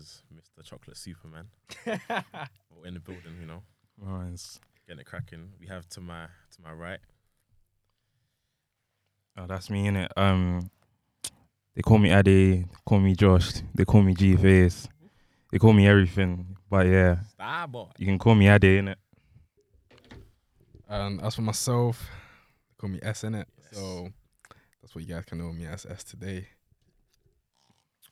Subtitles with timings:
[0.00, 0.64] as Mr.
[0.64, 1.46] Chocolate Superman.
[1.86, 3.62] We're in the building, you know,
[4.04, 4.58] Nice.
[4.86, 5.50] getting it cracking.
[5.60, 7.00] We have to my to my right.
[9.36, 10.10] Oh, that's me in it.
[10.16, 10.70] Um,
[11.74, 12.56] they call me Addy.
[12.62, 13.52] They call me Josh.
[13.74, 14.88] They call me G Face.
[15.52, 16.56] They call me everything.
[16.68, 17.88] But yeah, Star boy.
[17.98, 18.98] you can call me Addy in it.
[20.88, 22.08] And as for myself,
[22.68, 23.48] they call me S in it.
[23.58, 23.80] Yes.
[23.80, 24.08] So
[24.82, 26.48] that's what you guys can know me as S today.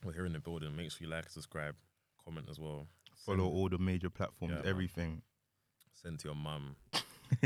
[0.05, 0.75] We're here in the building.
[0.77, 1.75] Make sure you like, subscribe,
[2.25, 2.87] comment as well.
[3.27, 4.67] Follow Send, all the major platforms, Yeah, man.
[4.69, 5.23] everything.
[5.93, 6.77] send to your mum.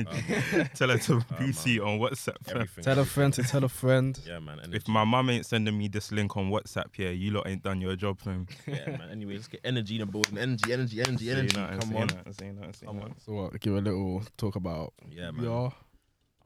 [0.74, 2.36] Tell her to Um, BC on WhatsApp.
[2.82, 4.16] Tell a friend to tell a friend.
[4.24, 4.60] Yeah, man.
[4.72, 7.80] If my mum ain't sending me this link on WhatsApp, yeah, you lot ain't done
[7.80, 8.46] your job, fam.
[8.66, 9.08] yeah, man.
[9.10, 10.38] Anyway, let's get energy in the building.
[10.38, 11.56] Energy, energy, energy, energy.
[11.58, 12.06] nothing, Come say on.
[12.06, 13.10] nothing, say nothing, Come nothing.
[13.12, 13.20] on.
[13.20, 15.42] So what, give a little talk about Yeah, man.
[15.44, 15.72] you are.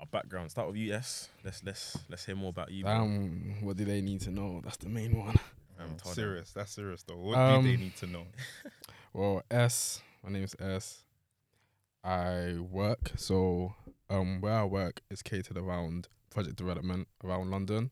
[0.00, 0.50] Our background.
[0.50, 1.28] Start with you, yes.
[1.44, 2.84] Let's let's let's hear more about you.
[2.84, 2.92] bro.
[3.00, 4.60] Damn, what do they need to know?
[4.64, 5.36] That's the main one.
[5.78, 6.14] Um, tell them.
[6.14, 7.16] serious, that's serious though.
[7.18, 8.26] What Um, do they need to know?
[9.12, 11.04] Well, S, my name is S.
[12.04, 13.74] I work, so
[14.10, 17.90] um, where I work is catered around project development around London,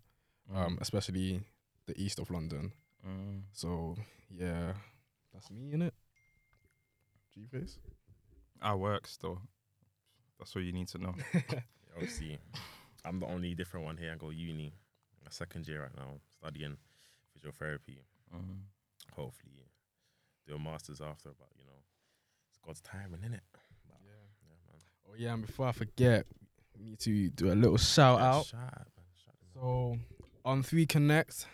[0.55, 1.41] um, especially
[1.87, 2.73] the east of London.
[3.07, 3.45] Mm.
[3.53, 3.97] So
[4.31, 4.75] yeah,
[5.33, 5.95] that's me in it.
[7.35, 7.79] G face.
[8.61, 9.41] I work still.
[10.39, 11.15] That's what you need to know.
[11.97, 12.39] Obviously,
[13.05, 14.13] I'm the only different one here.
[14.13, 14.75] I go uni,
[15.25, 16.77] my second year right now, studying
[17.45, 17.99] physiotherapy.
[18.35, 18.61] Mm.
[19.15, 19.69] Hopefully,
[20.47, 21.31] do a master's after.
[21.39, 21.73] But you know,
[22.51, 23.41] it's God's timing, innit?
[23.53, 23.97] But, Yeah.
[24.07, 24.81] yeah, man.
[25.09, 26.27] Oh yeah, and before I forget,
[26.79, 28.47] we need to do a little shout Yeah, out.
[28.47, 28.89] shout.
[29.25, 29.35] Shout.
[29.55, 29.99] So
[30.45, 31.47] on three connects.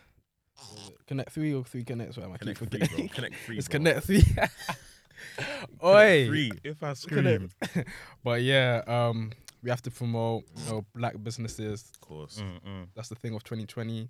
[1.06, 2.16] connect three or three connects.
[2.16, 3.06] Where am I keep Connect free, forgetting?
[3.06, 3.14] bro.
[3.14, 3.58] Connect free.
[3.58, 3.78] it's bro.
[3.78, 4.22] connect three.
[5.84, 6.26] Oi.
[6.28, 6.52] Free.
[6.64, 7.54] If I Connect.
[8.24, 11.90] But yeah, um, we have to promote you know black businesses.
[11.94, 12.40] Of course.
[12.40, 12.86] Mm, mm.
[12.94, 14.08] That's the thing of 2020.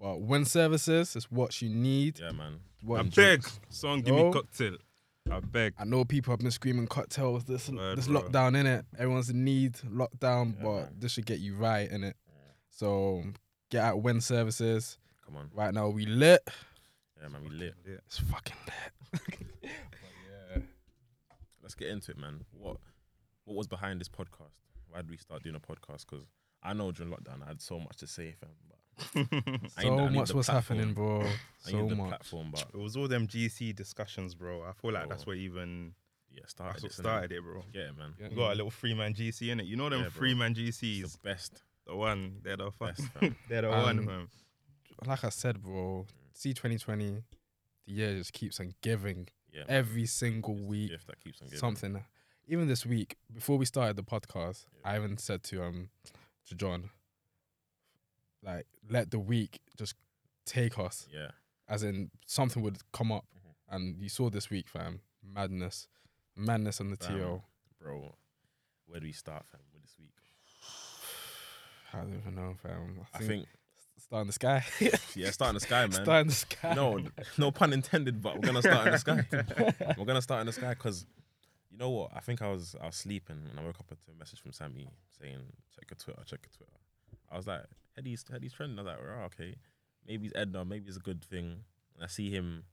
[0.00, 2.20] But when services is what you need.
[2.20, 2.60] Yeah, man.
[2.82, 4.76] What I beg, someone give me cocktail.
[5.30, 5.74] I beg.
[5.78, 7.44] I know people have been screaming cocktails.
[7.44, 8.22] This Word, this bro.
[8.22, 8.84] lockdown in it.
[8.98, 10.96] Everyone's in need lockdown, Yeah, but man.
[11.00, 12.16] this should get you right in it.
[12.70, 13.24] So
[13.70, 14.98] get out when services.
[15.26, 15.50] Come on.
[15.52, 16.40] Right now we lit.
[17.20, 17.42] Yeah, man.
[17.42, 17.74] We lit.
[17.86, 17.96] Yeah.
[18.06, 19.20] It's fucking lit.
[19.28, 19.70] but
[20.54, 20.62] yeah.
[21.62, 22.44] Let's get into it, man.
[22.52, 22.76] What
[23.44, 24.54] What was behind this podcast?
[24.88, 26.06] Why did we start doing a podcast?
[26.08, 26.24] Because
[26.62, 28.50] I know during lockdown I had so much to say, fam.
[28.68, 30.78] But So I much was platform.
[30.78, 31.26] happening, bro.
[31.60, 32.08] So need the much.
[32.08, 34.62] platform, but It was all them GC discussions, bro.
[34.62, 35.32] I feel like that's Bro.
[35.34, 35.94] what even
[36.30, 36.74] yeah, started.
[36.74, 37.62] that's what this, started it, bro.
[37.72, 38.14] Yeah, man.
[38.20, 38.28] Yeah.
[38.30, 39.66] We got a little three man GC in it.
[39.66, 40.18] You know them Yeah, bro.
[40.18, 41.62] three man It's GCs, the best.
[41.86, 42.94] the one, they're the fun.
[43.48, 44.28] They're the Um, one, fam.
[45.06, 46.06] Like I said, bro.
[46.34, 47.22] See 2020,
[47.86, 49.60] the year just keeps on giving Yeah.
[49.60, 49.66] man.
[49.70, 51.58] every single It's week gift that keeps on giving.
[51.60, 52.04] something.
[52.46, 54.90] Even this week, before we started the podcast, Yeah.
[54.92, 55.90] I even said to um
[56.46, 56.90] to John,
[58.42, 59.94] like, let the week just
[60.44, 61.30] take us, Yeah.
[61.68, 63.54] as in something would come up, Mhm.
[63.68, 65.88] and you saw this week, fam, madness,
[66.36, 67.18] madness on the Fam.
[67.18, 67.44] TL.
[67.80, 68.16] Bro,
[68.86, 70.14] where do we start, fam, with this week?
[71.92, 73.06] I don't even know, fam.
[73.14, 73.46] I think,
[73.98, 74.64] start in the sky.
[75.14, 75.92] yeah, start in the sky, man.
[75.92, 76.74] Start in the sky.
[76.74, 77.00] no,
[77.38, 79.26] no pun intended, but we're gonna start in the sky.
[79.98, 81.06] we're gonna start in the sky because
[81.70, 82.10] you know what?
[82.14, 84.52] I think I was I was sleeping and I woke up to a message from
[84.52, 84.88] Sammy
[85.20, 85.38] saying,
[85.74, 86.78] "Check your Twitter, check your Twitter."
[87.30, 87.64] I was like,
[87.98, 89.54] "Eddie's Eddie's trending." I was like, "Oh, okay,
[90.06, 91.64] maybe it's Edna, maybe it's a good thing."
[91.94, 92.64] And I see him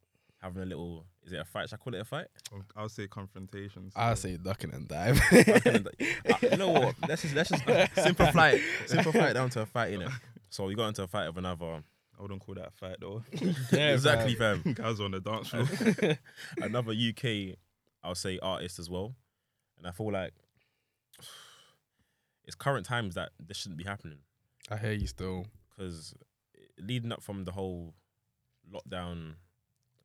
[0.42, 1.06] having a little.
[1.24, 1.70] Is it a fight?
[1.70, 2.28] Should I call it a fight?
[2.76, 3.94] I'll say confrontations.
[3.96, 5.20] I'll say ducking and dive.
[5.32, 6.96] Uh, you know what?
[7.08, 7.66] Let's just let's just
[7.96, 10.12] simplify it, simplify it down to a fight, innit?
[10.50, 11.84] So we got into a fight of another.
[12.18, 13.24] I wouldn't call that a fight though.
[13.72, 14.62] Yeah, exactly, fam.
[14.74, 16.18] Guys on the dance floor.
[16.62, 17.58] another UK,
[18.04, 19.16] I'll say artist as well,
[19.78, 20.34] and I feel like
[22.46, 24.20] it's current times that this shouldn't be happening
[24.70, 25.46] I hear you still.
[25.70, 26.14] because
[26.80, 27.94] leading up from the whole
[28.72, 29.36] lockdown,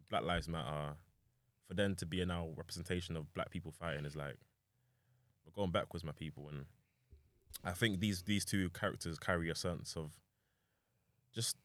[0.09, 0.95] Black Lives Matter,
[1.67, 4.37] for them to be a now representation of black people fighting is like
[5.45, 6.67] we're going backwards, my people, and
[7.65, 10.13] I think these these two characters carry a sense of
[11.33, 11.57] just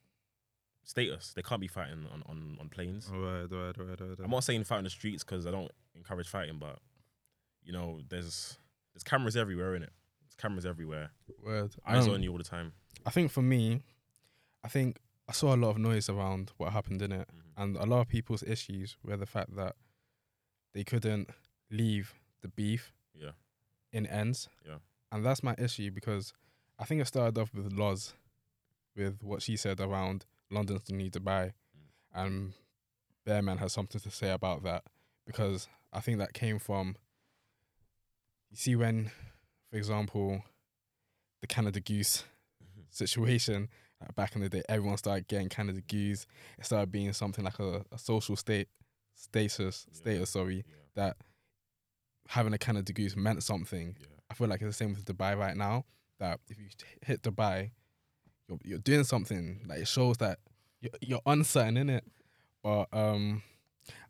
[0.83, 1.33] status.
[1.35, 3.09] They can't be fighting on on, on planes.
[3.11, 6.27] Right, right, right, right, I'm not saying fight in the streets because I don't encourage
[6.27, 6.79] fighting, but
[7.63, 8.57] you know, there's
[8.93, 9.91] there's cameras everywhere in it.
[10.37, 11.11] Cameras everywhere.
[11.43, 11.75] Word.
[11.85, 12.73] Eyes Um, on you all the time.
[13.05, 13.83] I think for me,
[14.63, 17.51] I think I saw a lot of noise around what happened in it, Mhm.
[17.57, 19.75] and a lot of people's issues were the fact that
[20.73, 21.29] they couldn't
[21.69, 23.31] leave the beef Yeah,
[23.91, 24.49] in ends.
[24.65, 24.79] Yeah.
[25.11, 26.33] And that's my issue because
[26.77, 28.13] I think it started off with Loz,
[28.95, 31.87] with what she said around London's the need to buy, Mm.
[32.13, 32.53] and
[33.25, 34.85] Bearman has something to say about that
[35.25, 36.97] because I think that came from.
[38.51, 39.11] You see, when,
[39.75, 40.41] for example,
[41.41, 42.23] the Canada Goose
[42.91, 43.67] situation
[44.01, 46.25] uh, back in the day, everyone started getting Canada Goose.
[46.57, 48.69] It started being something like a, a social state
[49.15, 49.97] status, Yeah.
[49.97, 50.63] status, sorry, Yeah.
[50.95, 51.17] that
[52.29, 53.97] having a Canada goose meant something.
[53.99, 54.07] Yeah.
[54.31, 55.83] I feel like it's the same with Dubai right now.
[56.19, 56.67] That if you
[57.05, 57.71] hit Dubai,
[58.47, 59.59] you're you're doing something.
[59.67, 60.39] Like it shows that
[60.79, 62.05] you're, you're uncertain in it.
[62.63, 63.43] But um,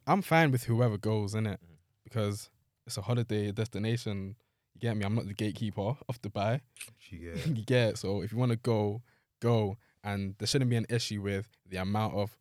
[0.05, 1.77] I'm fine with whoever goes in it Mhm.
[2.03, 2.51] because
[2.85, 4.35] it's a holiday destination.
[4.75, 5.05] You get me?
[5.05, 6.61] I'm not the gatekeeper of Dubai.
[7.11, 7.35] Yeah.
[7.45, 7.97] you get it?
[7.97, 9.01] So if you want to go,
[9.39, 12.37] go, and there shouldn't be an issue with the amount of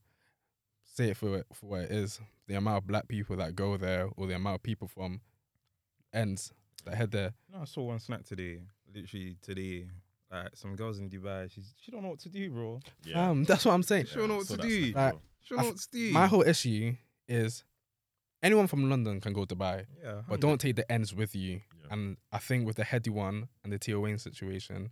[0.94, 3.76] say it for it for what it is, the amount of black people that go
[3.76, 5.20] there, or the amount of people from
[6.12, 6.52] ends
[6.84, 7.34] that head there.
[7.52, 8.60] No, I saw one snap today.
[8.94, 9.86] Literally today.
[10.32, 11.50] Like some girls in Dubai.
[11.52, 12.80] She's she don't know what to do, bro.
[13.04, 13.28] Yeah.
[13.30, 14.06] Um, that's what I'm saying.
[14.06, 14.92] She don't know what to do.
[14.92, 15.22] snap, Like.
[15.42, 16.12] She don't know what to do.
[16.12, 16.94] My whole issue
[17.28, 17.62] is
[18.44, 21.54] anyone from London can go to Dubai, yeah, but don't take the ends with you.
[21.82, 21.92] Yeah.
[21.92, 24.90] And I think with the Headie One and the Tion Wayne situation,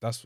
[0.00, 0.24] that's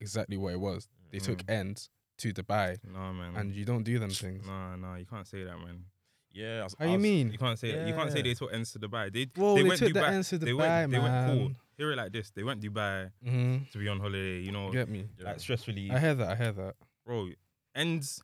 [0.00, 0.88] exactly what it was.
[1.12, 1.50] They took Mm.
[1.60, 3.36] ends to Dubai, No man.
[3.36, 4.46] and you don't do them things.
[4.46, 5.84] no, no, you can't say that, man.
[6.32, 6.60] Yeah.
[6.60, 7.30] I was, How I you was- mean?
[7.32, 7.86] You can't say that.
[7.86, 9.12] You can't say they took ends to Dubai.
[9.12, 9.94] They Bro, they, they, went took Dubai.
[9.94, 10.92] the ends to they Dubai, went.
[10.92, 11.28] They man.
[11.28, 11.52] went cool.
[11.78, 12.30] Hear it like this.
[12.30, 14.40] They went Dubai hmm to be on holiday.
[14.40, 15.08] You know, Get me?
[15.18, 15.26] Yeah.
[15.26, 15.90] like stressfully.
[15.92, 16.28] I hear that.
[16.28, 16.74] I hear that.
[17.06, 17.28] bro,
[17.74, 18.22] ends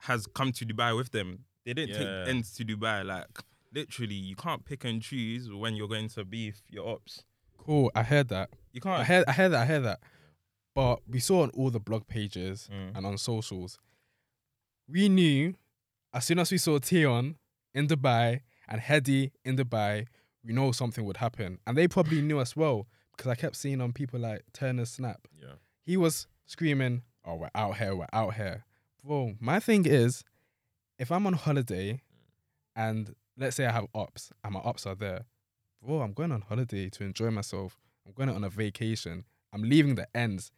[0.00, 1.44] has come to Dubai with them.
[1.66, 2.24] They didn't Yeah.
[2.24, 3.04] take ends to Dubai.
[3.04, 3.26] Like
[3.74, 7.24] literally, you can't pick and choose when you're going to beef your ops.
[7.58, 7.90] Cool.
[7.94, 8.48] I heard that.
[8.72, 9.04] You can't.
[9.06, 9.24] heard.
[9.28, 9.62] I heard that.
[9.62, 10.00] I heard that.
[10.74, 12.96] But we saw on all the blog pages Mm.
[12.96, 13.78] and on socials,
[14.88, 15.54] we knew
[16.14, 17.36] as soon as we saw Tion
[17.74, 20.06] in Dubai and Headie in Dubai,
[20.44, 22.86] we know something would happen, and they probably knew as well
[23.16, 25.26] because I kept seeing on people like Turner Snap.
[25.40, 25.54] Yeah.
[25.84, 28.64] He was screaming, "Oh, we're out here, we're out here."
[29.02, 30.22] Bro, my thing is,
[30.98, 32.00] if I'm on holiday,
[32.74, 35.24] and let's say I have ops and my ops are there,
[35.82, 37.78] bro, I'm going on holiday to enjoy myself.
[38.06, 39.24] I'm going on a vacation.
[39.52, 40.52] I'm leaving the ends.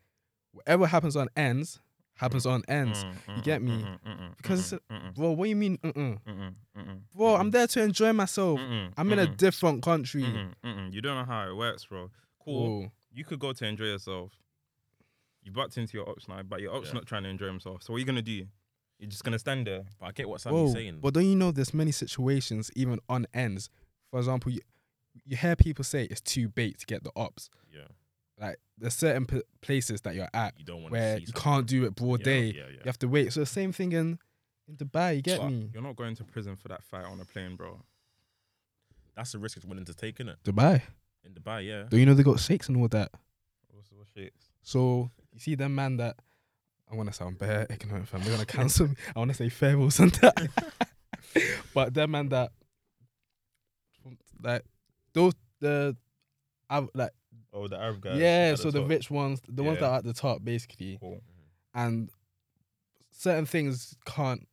[0.52, 1.80] Whatever happens on ends
[2.16, 3.04] happens on ends.
[3.04, 3.72] Mm, You mm, get me?
[3.72, 5.78] mm, mm, mm, Because mm, mm, mm, Bro, what do you mean?
[5.78, 8.58] Mm, mm, mm, mm, Bro, mm, I'm there to enjoy myself.
[8.58, 10.22] mm, I'm in a mm, different country.
[10.22, 10.92] mm, mm, mm.
[10.92, 12.10] You don't know how it works, bro.
[12.44, 12.80] Cool.
[12.80, 14.32] Bro, You could go to enjoy yourself.
[15.42, 16.94] You bucked into your ops now, but your ops Yeah.
[16.94, 17.82] not trying to enjoy himself.
[17.82, 18.46] So what are you gonna do?
[18.98, 19.84] You're just gonna stand there.
[20.00, 20.98] But I get what Sammy's Whoa, saying.
[21.00, 23.70] but don't you know there's many situations even on ends.
[24.10, 24.60] For example, you,
[25.24, 27.48] you hear people say it's too bait to get the ops.
[27.72, 27.82] yeah.
[28.40, 31.42] Like there's certain p- places that you're at You don't want where you something.
[31.42, 32.44] can't do it broad Yeah, day.
[32.46, 32.52] Yeah.
[32.62, 32.70] Yeah.
[32.70, 33.32] You have to wait.
[33.32, 34.18] So the same thing in
[34.68, 35.16] in Dubai.
[35.16, 35.70] You get But me?
[35.72, 37.80] You're not going to prison for that fight on a plane, bro.
[39.16, 40.36] That's the risk it's willing to take, innit?
[40.44, 40.82] Dubai.
[41.24, 41.84] In Dubai, yeah.
[41.88, 43.10] Don't you know they got shakes and all that?
[43.72, 44.46] What's, what's shakes?
[44.62, 46.16] So you see them man that
[46.90, 48.22] I want to sound bare ignorant fam.
[48.22, 48.94] They're gonna cancel me.
[49.14, 50.48] I want to say and that.
[51.74, 52.52] but them man that
[54.42, 54.62] like
[55.12, 55.96] those the
[56.70, 57.10] i like
[57.52, 58.18] Oh, the Arab guys.
[58.18, 58.54] yeah.
[58.56, 61.20] So the rich ones, the ones that are at the top, basically, Cool.
[61.74, 62.10] and
[63.10, 64.46] certain things can't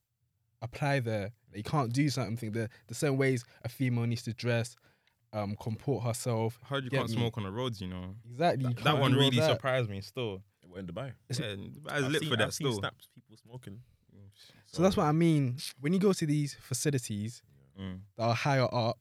[0.61, 1.31] apply there.
[1.53, 2.53] You can't do certain things.
[2.53, 4.75] The there's certain ways a female needs to dress,
[5.33, 6.57] um, comport herself.
[6.63, 7.15] Heard you can't me?
[7.15, 8.15] smoke on the roads, you know.
[8.31, 8.73] Exactly.
[8.73, 9.51] That, that one really that.
[9.51, 10.41] surprised me still.
[10.75, 11.13] We're in Dubai.
[11.29, 12.79] It's- Yeah, I I've lit seen, for that I've seen still.
[12.79, 13.81] snaps people smoking.
[14.67, 15.57] So that's what I mean.
[15.79, 17.41] When you go to these facilities,
[17.79, 18.01] Mm.
[18.17, 18.99] that are higher up,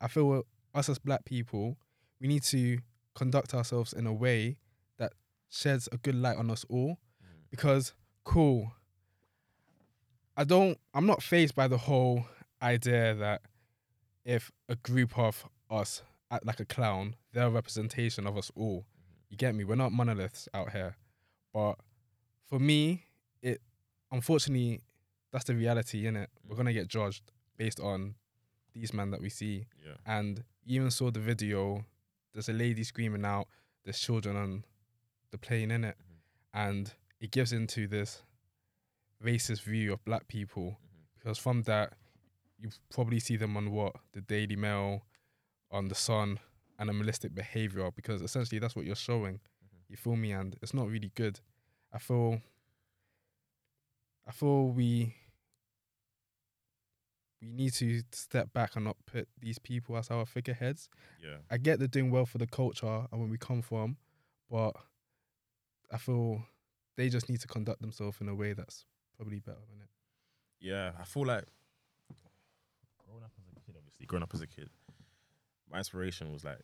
[0.00, 1.76] I feel us as black people,
[2.20, 2.78] we need to
[3.14, 4.58] conduct ourselves in a way
[4.96, 5.12] that
[5.48, 6.98] sheds a good light on us all.
[7.22, 7.50] Mm.
[7.50, 7.94] Because,
[8.24, 8.72] cool,
[10.36, 12.26] I don't, I'm not phased by the whole
[12.60, 13.42] idea that
[14.24, 18.86] if a group of us act like a clown, they're a representation of us all.
[19.28, 19.64] You get me?
[19.64, 20.96] We're not monoliths out here.
[21.52, 21.76] But
[22.48, 23.04] for me,
[23.42, 23.60] it,
[24.10, 24.80] unfortunately,
[25.32, 26.26] that's the reality, innit?
[26.46, 28.14] We're going to get judged based on
[28.74, 29.66] these men that we see.
[29.84, 29.94] Yeah.
[30.06, 31.84] And you even saw the video.
[32.32, 33.48] There's a lady screaming out.
[33.84, 34.64] There's children on
[35.30, 36.16] the plane in it, Mhm.
[36.54, 38.22] and it gives into this
[39.22, 41.06] racist view of black people Mhm.
[41.18, 41.96] because from that
[42.58, 45.06] you probably see them on what the Daily Mail,
[45.70, 46.38] on the Sun,
[46.78, 49.40] animalistic behavior because essentially that's what you're showing.
[49.92, 50.32] You feel me?
[50.32, 51.38] And it's not really good.
[51.92, 52.40] I feel.
[54.26, 55.14] I feel we
[57.42, 60.88] we need to step back and not put these people as our figureheads.
[61.22, 61.36] Yeah.
[61.50, 63.98] I get they're doing well for the culture and where we come from,
[64.50, 64.74] but
[65.92, 66.42] I feel
[66.96, 68.86] they just need to conduct themselves in a way that's
[69.18, 69.90] probably better than it.
[70.58, 71.44] Yeah, I feel like
[73.04, 74.70] growing up as a kid, obviously, growing up as a kid,
[75.70, 76.62] my inspiration was like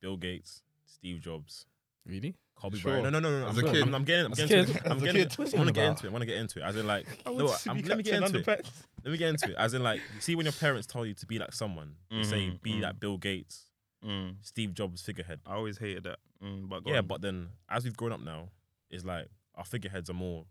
[0.00, 1.66] Bill Gates, Steve Jobs,
[2.06, 2.34] Really?
[2.54, 2.92] Kobe Sure.
[3.00, 3.12] Bryant.
[3.12, 3.46] No, no, no, no.
[3.48, 3.82] As I'm, a I'm- kid.
[3.82, 4.66] I'm, I'm getting, I'm getting, kid.
[4.66, 4.82] to it.
[4.86, 5.28] I'm As getting.
[5.28, 5.54] kid.
[5.54, 6.08] I want to get into it.
[6.08, 6.62] I want to get into it.
[6.62, 8.66] As in, like, no, I'm, let me get into it.
[9.04, 9.56] Let me get into it.
[9.56, 12.22] As in, like, you see, when your parents tell you to be like someone, they
[12.22, 12.82] say be mhm.
[12.82, 13.66] like Bill Gates,
[14.04, 14.34] Mm.
[14.40, 15.38] Steve Jobs figurehead.
[15.46, 16.18] I always hated that.
[16.44, 17.06] Mm, but Yeah, on.
[17.06, 18.48] but then as we've grown up now,
[18.90, 20.44] it's like our figureheads are more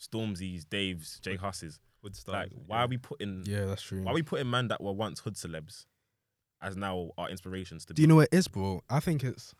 [0.00, 1.80] Stormzy's, Dave's, J Hus's.
[2.02, 2.50] Hood stars.
[2.50, 2.84] Like, why yeah.
[2.84, 4.02] are we putting Yeah, that's true.
[4.02, 5.86] why are we putting man that were once hood celebs
[6.60, 8.82] as now our inspirations to Do be you know what it is, bro?
[8.90, 9.54] I think it's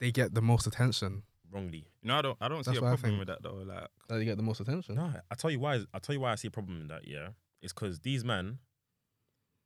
[0.00, 1.22] they get the most attention.
[1.50, 1.86] wrongly?
[2.02, 3.18] You know, I don't, I don't see That's a what I problem think.
[3.20, 3.54] with that though.
[3.64, 4.94] Like, That they get the most attention.
[4.96, 5.80] No, I tell you why.
[5.94, 7.06] I tell you why I see a problem in that.
[7.06, 7.28] Yeah,
[7.62, 8.58] it's because these men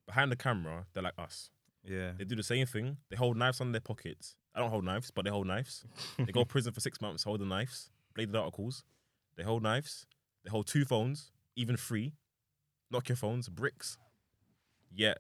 [0.06, 1.50] behind the camera, they're like us.
[1.84, 2.96] yeah, They do the same thing.
[3.10, 4.34] They hold knives on their pockets.
[4.54, 5.84] I don't hold knives, but they hold knives.
[6.18, 8.84] they go to prison for six months holding knives, bladed articles.
[9.36, 10.06] They hold knives.
[10.44, 12.14] They hold two phones, even three.
[12.92, 13.96] Nokia phones, bricks.
[14.94, 15.18] Yet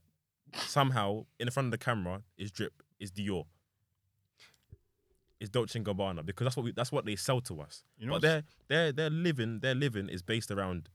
[0.54, 3.44] somehow in the front of the camera is drip, is Dior,
[5.42, 7.84] is Dolce and Gabbana because that's what we, that's what they sell to us.
[7.98, 10.88] you know, but their their their living their living is based around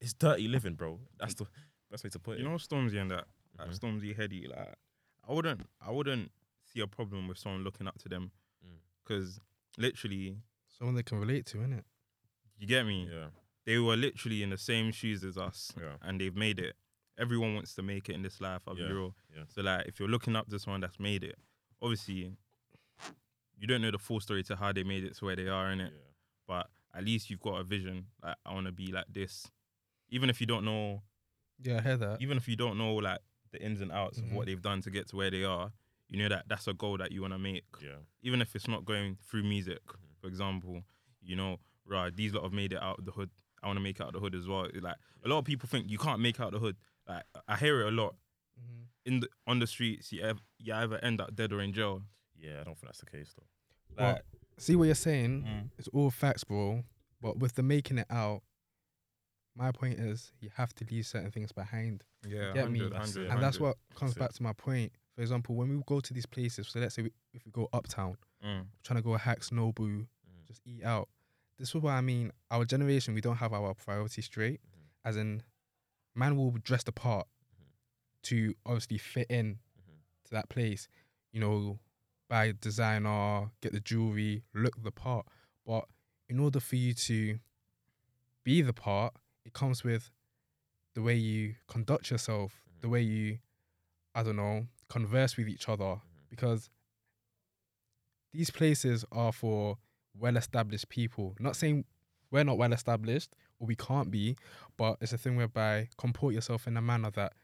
[0.00, 1.00] it's dirty living, bro.
[1.18, 1.46] That's the
[1.90, 2.40] best way to put it.
[2.42, 3.24] you know Stormzy and that,
[3.58, 3.78] like Mhm.
[3.80, 4.74] Stormzy Headie, like
[5.28, 6.30] I wouldn't, I wouldn't
[6.64, 8.30] see a problem with someone looking up to them,
[8.64, 8.78] Mm.
[9.02, 9.40] because
[9.78, 10.36] literally,
[10.68, 11.84] Someone they can relate to, innit?
[12.58, 13.08] you get me.
[13.10, 13.28] yeah,
[13.64, 16.76] They were literally in the same shoes as us, yeah, and they've made it.
[17.18, 18.62] Everyone wants to make it in this life.
[18.68, 19.14] I'll be Yeah, real.
[19.34, 19.44] yeah.
[19.48, 21.38] So like, if you're looking up to someone that's made it,
[21.80, 22.36] obviously,
[23.58, 25.70] you don't know the full story to how they made it to where they are
[25.70, 25.86] in yeah.
[25.86, 25.92] it.
[26.46, 28.06] But at least you've got a vision.
[28.22, 29.50] Like I want to be like this,
[30.10, 31.02] even if you don't know,
[31.62, 32.20] Yeah, I hear that.
[32.22, 33.20] even if you don't know like
[33.52, 34.24] the ins and outs Mhm.
[34.30, 35.72] of what they've done to get to where they are.
[36.08, 37.96] You know that that's a goal that you want to make, yeah.
[38.22, 39.84] even if it's not going through music.
[39.86, 40.20] Mhm.
[40.20, 40.84] For example,
[41.20, 43.30] you know, right, these lot have made it out of the hood.
[43.62, 44.64] I want to make it out of the hood as well.
[44.64, 46.76] It's Like a lot of people think you can't make out the hood.
[47.08, 48.14] Like I hear it a lot
[48.60, 48.82] Mm-hmm.
[49.04, 50.12] in the on the streets.
[50.12, 52.02] You ever, you either end up dead or in jail.
[52.38, 53.46] Yeah, I don't think that's the case though.
[54.02, 54.18] Well,
[54.58, 55.42] See what you're saying?
[55.46, 56.82] mm, It's all facts, bro.
[57.20, 58.42] But with the making it out,
[59.54, 62.04] my point is you have to leave certain things behind.
[62.26, 62.80] yeah, Get me?
[62.80, 64.18] 100, That's 100, and that's what comes it.
[64.18, 64.92] back to my point.
[65.14, 67.68] For example, when we go to these places, so let's say we, if we go
[67.72, 70.06] uptown, Mm, trying to go hacks, Nobu, Mm.
[70.46, 71.08] just eat out.
[71.58, 72.32] This is what I mean.
[72.50, 74.60] Our generation, we don't have our priorities straight.
[74.62, 74.82] Mhm.
[75.06, 75.42] As in,
[76.14, 77.64] man will dress the part Mhm.
[78.24, 79.98] to obviously fit in Mhm.
[80.24, 80.86] to that place.
[81.32, 81.78] You know,
[82.28, 85.26] buy designer, get the jewelry, look the part.
[85.64, 85.86] But
[86.28, 87.38] in order for you to
[88.44, 89.14] be the part,
[89.44, 90.10] it comes with
[90.94, 92.90] the way you conduct yourself, the Mhm.
[92.90, 93.38] way you,
[94.14, 96.00] I don't know, converse with each other.
[96.30, 96.70] Because
[98.32, 99.78] these places are for
[100.14, 101.36] well established people.
[101.38, 101.84] Not saying
[102.30, 104.36] we're not well established or we can't be,
[104.76, 107.34] but it's a thing whereby comport yourself in a manner that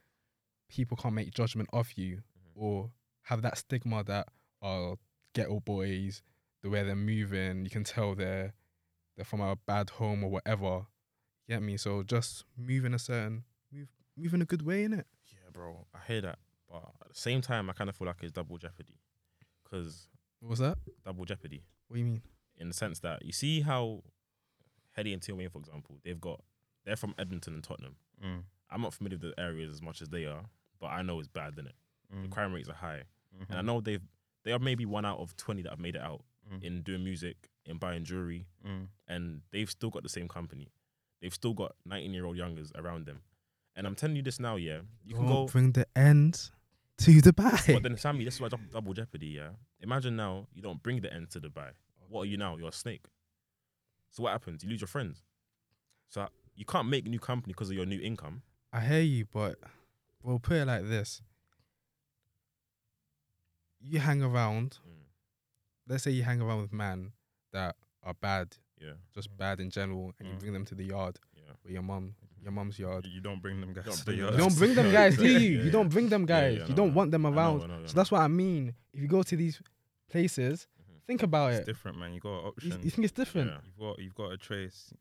[0.68, 2.22] people can't make judgment of you Mhm.
[2.54, 4.28] or have that stigma that
[4.62, 4.94] are
[5.34, 6.22] ghetto boys,
[6.62, 8.54] the way they're moving, you can tell they're
[9.16, 10.86] they're from a bad home or whatever.
[11.46, 11.76] You get me?
[11.76, 15.06] So just move in a certain move move in a good way, in it.
[15.26, 15.86] Yeah, bro.
[15.94, 16.38] I hear that,
[16.70, 18.98] but at the same time, I kind of feel like it's double jeopardy,
[19.64, 20.08] because
[20.40, 20.78] what's that?
[21.04, 22.22] double jeopardy What do you mean?
[22.56, 24.02] in the sense that you see how
[24.96, 26.40] Headie and Tion Wayne, for example, they've got
[26.84, 27.96] they're from Edmonton and Tottenham.
[28.24, 30.44] mm, I'm not familiar with the areas as much as they are,
[30.80, 31.72] but I know it's bad, is it?
[32.14, 33.02] mm, The crime rates are high,
[33.34, 34.02] mhm, and I know they've
[34.44, 36.22] they are maybe one out of twenty that have made it out
[36.52, 40.70] mm, in doing music, in buying jewelry, mm, and they've still got the same company.
[41.20, 43.20] They've still got 19 year old youngers around them.
[43.76, 44.80] And I'm telling you this now, yeah.
[45.04, 46.50] You can go, bring the end
[46.98, 47.72] to Dubai.
[47.74, 49.50] but then Sammy, this is why double jeopardy, yeah.
[49.80, 51.70] Imagine now you don't bring the end to Dubai.
[52.08, 52.56] What are you now?
[52.56, 53.04] You're a snake.
[54.10, 54.62] So what happens?
[54.62, 55.22] You lose your friends.
[56.08, 58.42] So you can't make a new company because of your new income.
[58.72, 59.56] I hear you, but
[60.22, 61.22] we'll put it like this.
[63.84, 65.04] You hang around, Mm,
[65.88, 67.12] let's say you hang around with men
[67.52, 70.40] that are bad, yeah, just bad in general, and you Mm.
[70.40, 71.52] bring them to the yard yeah.
[71.62, 73.06] with your mum, your mum's yard.
[73.06, 74.18] You don't bring them guys Don't bring.
[74.32, 75.62] You don't bring them guys, do you?
[75.64, 76.68] You don't bring them guys.
[76.68, 77.62] you don't want them I know, around.
[77.62, 78.74] I know, So that's what I mean.
[78.92, 79.60] If you go to these
[80.08, 81.02] places, Mhm.
[81.06, 81.56] think about it.
[81.56, 81.72] It's it.
[81.72, 82.12] different, man.
[82.14, 82.84] You got You, options.
[82.84, 83.50] you think it's different?
[83.50, 83.60] Yeah.
[83.66, 84.92] You've got you've got a trace,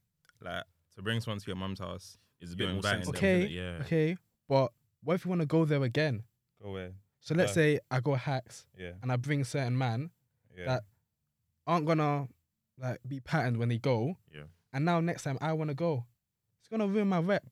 [0.41, 0.63] like
[0.95, 2.17] to bring someone to your mum's house.
[2.39, 3.17] It's a bit more inviting sensitive.
[3.19, 3.45] Okay.
[3.47, 3.81] Yeah.
[3.85, 4.73] Okay, but
[5.03, 6.23] what if you want to go there again?
[6.61, 6.93] Go away.
[7.21, 8.93] So let's say I go hacks Yeah.
[9.01, 10.11] and I bring certain man
[10.57, 10.65] Yeah.
[10.65, 10.83] That-
[11.67, 12.27] aren't gonna
[12.77, 14.17] like be patterned when they go.
[14.33, 14.43] Yeah.
[14.73, 16.05] And now next time I want to go,
[16.59, 17.45] it's gonna ruin my rep.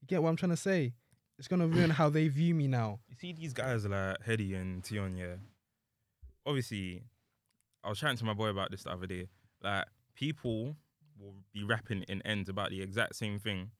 [0.00, 0.94] You get what I'm trying to say?
[1.38, 3.00] It's gonna ruin how they view me now.
[3.08, 5.36] You see these guys like Headie and Tion, yeah.
[6.46, 7.02] Obviously,
[7.84, 9.28] I was chatting to my boy about this the other day.
[9.62, 10.76] Like, people
[11.18, 13.70] will be rapping in ends about the exact same thing,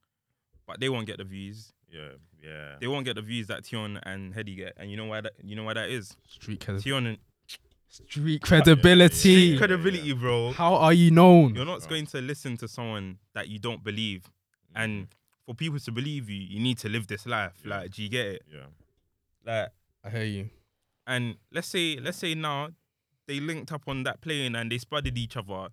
[0.66, 1.72] but they won't get the views.
[1.90, 2.08] Yeah.
[2.42, 2.76] Yeah.
[2.80, 4.74] They won't get the views that Tion and Headie get.
[4.76, 6.16] And you know why that you know why that is?
[6.28, 6.88] Street credibility.
[6.90, 7.18] Tion and
[7.88, 9.30] Street credibility.
[9.30, 9.58] Yeah, yeah.
[9.58, 10.52] credibility, bro.
[10.52, 11.54] How are you known?
[11.54, 11.88] You're not Right.
[11.88, 14.22] going to listen to someone that you don't believe.
[14.76, 15.08] Mm, And
[15.46, 17.54] for people to believe you, you need to live this life.
[17.64, 17.70] Yeah.
[17.80, 18.42] Like, do you get it?
[18.52, 18.66] yeah.
[19.44, 19.68] Like
[20.04, 20.50] I hear you.
[21.06, 22.68] And let's say let's say now
[23.26, 25.68] they linked up on that plane and they spudded each other.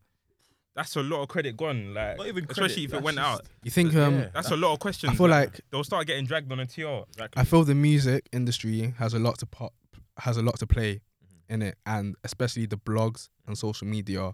[0.75, 1.93] That's a lot of credit gone.
[1.93, 3.45] Like, Not even especially credit, if it went just- out.
[3.63, 4.05] You think Yeah.
[4.07, 5.13] um That's a lot of questions.
[5.13, 7.05] I feel like they'll start getting dragged on a TR.
[7.09, 7.41] Exactly.
[7.41, 9.73] I feel the music industry has a lot to pop
[10.19, 11.53] has a lot to play Mhm.
[11.53, 14.33] in it and especially the blogs and social media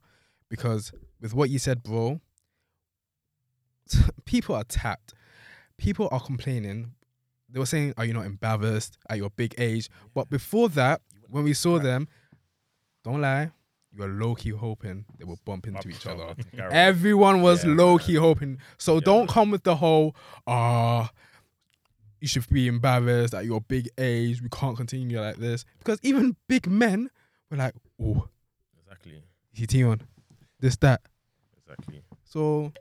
[0.49, 2.21] because with what you said bro
[4.25, 5.13] people are tapped
[5.77, 6.93] people are complaining
[7.49, 11.43] they were saying are you not embarrassed at your big age but before that when
[11.43, 12.07] we saw them
[13.03, 13.51] don't lie
[13.93, 16.33] you were low-key hoping they would bump into each other
[16.71, 18.59] Everyone was Yeah, low key hoping.
[18.77, 20.15] So Yeah, don't come with the whole
[20.47, 21.11] ah.
[22.21, 24.41] you should be embarrassed at your big age.
[24.41, 27.09] We can't continue like this because even big men
[27.49, 28.27] were like, "Oh,
[28.83, 29.23] Exactly.
[29.51, 30.01] he Tion,
[30.59, 31.01] this that."
[31.57, 32.01] Exactly.
[32.23, 32.71] So,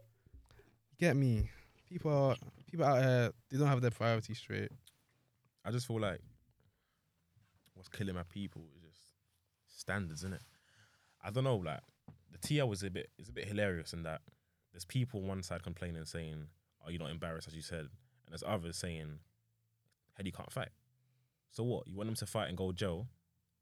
[0.99, 1.51] get me.
[1.89, 2.37] People are
[2.71, 3.33] people out here.
[3.51, 4.71] They don't have their priorities straight.
[5.65, 6.21] I just feel like
[7.75, 10.41] what's killing my people is just standards, innit?
[11.23, 11.81] I don't know, like
[12.31, 14.23] the TL was a bit is a bit hilarious in that
[14.73, 16.47] there's people on one side complaining saying,
[16.85, 17.81] Are you not embarrassed as you said?
[17.81, 19.19] And there's others saying,
[20.19, 20.71] Headie can't fight.
[21.51, 21.87] So what?
[21.89, 23.09] You want him to fight and go jail,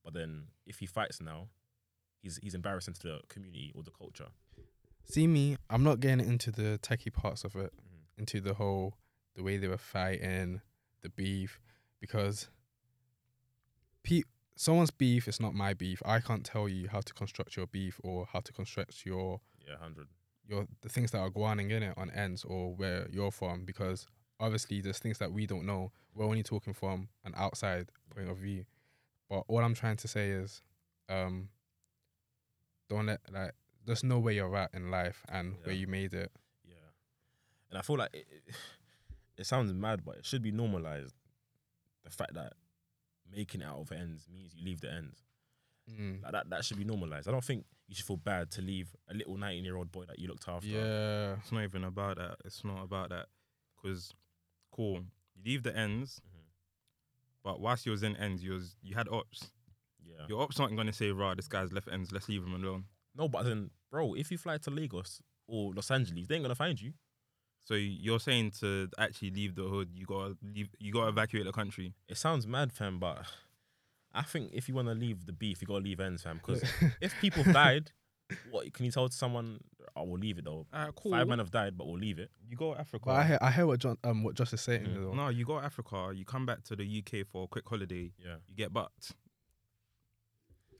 [0.05, 1.49] but then if he fights now,
[2.23, 4.29] he's he's embarrassing to the community or the culture.
[5.05, 5.57] See me.
[5.71, 7.73] I'm not getting into the techie parts of it.
[7.75, 8.19] Mhm.
[8.19, 8.95] into the whole
[9.35, 10.61] the way they were fighting,
[11.03, 11.61] the beef,
[12.01, 12.49] because
[14.03, 14.23] pe-
[14.59, 16.03] someone's beef is not my beef.
[16.05, 19.77] I can't tell you how to construct your beef or how to construct your Yeah,
[19.77, 20.09] hundred.
[20.47, 24.07] your the things that are going in it on ends or where you're from because
[24.41, 25.93] obviously there's things that we don't know.
[26.15, 28.65] We're only talking from an outside point of view.
[29.31, 30.63] But all I'm trying to say is
[31.09, 31.49] um
[32.89, 33.53] don't let like
[33.87, 36.33] just know where you're at in life and where you made it.
[36.67, 36.75] Yeah.
[37.71, 38.55] And I feel like it, it,
[39.39, 41.15] it sounds mad, but it should be normalized.
[42.05, 42.55] The fact that
[43.31, 45.23] making it out of ends means you leave the ends.
[45.91, 46.23] Mm.
[46.23, 47.29] Like that, that should be normalized.
[47.29, 50.05] I don't think you should feel bad to leave a little 19 year old boy
[50.07, 50.67] that you looked after.
[50.67, 51.37] Yeah.
[51.41, 52.37] It's not even about that.
[52.45, 53.27] It's not about that.
[53.77, 54.13] Because,
[54.71, 54.97] cool,
[55.35, 56.43] you leave the ends, Mhm.
[57.43, 59.51] but whilst you was in ends, you was you had ops.
[60.05, 60.27] Yeah.
[60.29, 62.13] Your ops aren't gonna say, "Rah, this guy's left ends.
[62.13, 65.91] Let's leave him alone." No, but then, bro, if you fly to Lagos or Los
[65.91, 66.93] Angeles, they ain't going to find you.
[67.65, 71.53] So you're saying to actually leave the hood, you gotta leave, you gotta evacuate the
[71.53, 71.93] country.
[72.09, 73.25] It sounds mad, fam, but
[74.15, 76.39] I think if you want to leave the beef, you got to leave ends, fam.
[76.45, 76.63] Because
[77.01, 77.93] if people died,
[78.51, 79.61] what can you tell someone,
[79.97, 80.67] I will leave it though?
[80.75, 81.13] Alright, cool.
[81.13, 82.31] Five men have died, but we'll leave it.
[82.49, 83.05] you go to Africa.
[83.07, 84.89] But I hear, I hear what John, um, what Josh is saying.
[84.95, 85.13] Though.
[85.13, 86.13] no, you go to Africa.
[86.15, 88.13] You come back to the UK for a quick holiday.
[88.19, 88.37] Yeah.
[88.47, 89.13] You get bucked.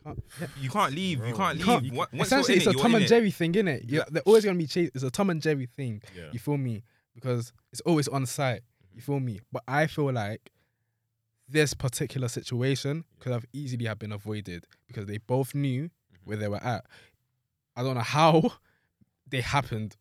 [0.05, 0.23] Can't-
[0.61, 1.27] You can't leave.
[1.27, 1.67] You can't leave.
[1.67, 3.09] can't- Once- once Essentially, it's in a Tom and it.
[3.09, 3.83] Jerry thing, innit?
[3.87, 4.05] Yeah, Yeah.
[4.11, 4.93] they're always gonna be chased.
[4.95, 6.03] It's a Tom and Jerry thing.
[6.17, 6.31] Yeah.
[6.33, 6.85] You feel me?
[7.15, 8.63] Because it's always on site.
[8.95, 9.41] You feel me?
[9.53, 10.51] But I feel like
[11.49, 16.17] this particular situation could have easily have been avoided because they both knew mm-hmm.
[16.25, 16.85] where they were at.
[17.77, 18.53] I don't know how
[19.29, 19.97] they happened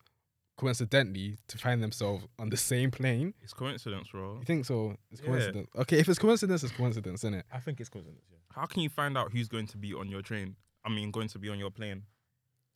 [0.58, 3.34] coincidentally to find themselves on the same plane.
[3.44, 4.38] It's coincidence, bro.
[4.40, 4.98] You think so?
[5.12, 5.28] It's Yeah.
[5.28, 5.70] coincidence.
[5.76, 7.46] Okay, if it's coincidence, it's coincidence, isn't it?
[7.52, 8.37] I think it's coincidence, yeah.
[8.58, 10.56] How can you find out who's going to be on your train?
[10.84, 12.04] I mean, going to be on your plane.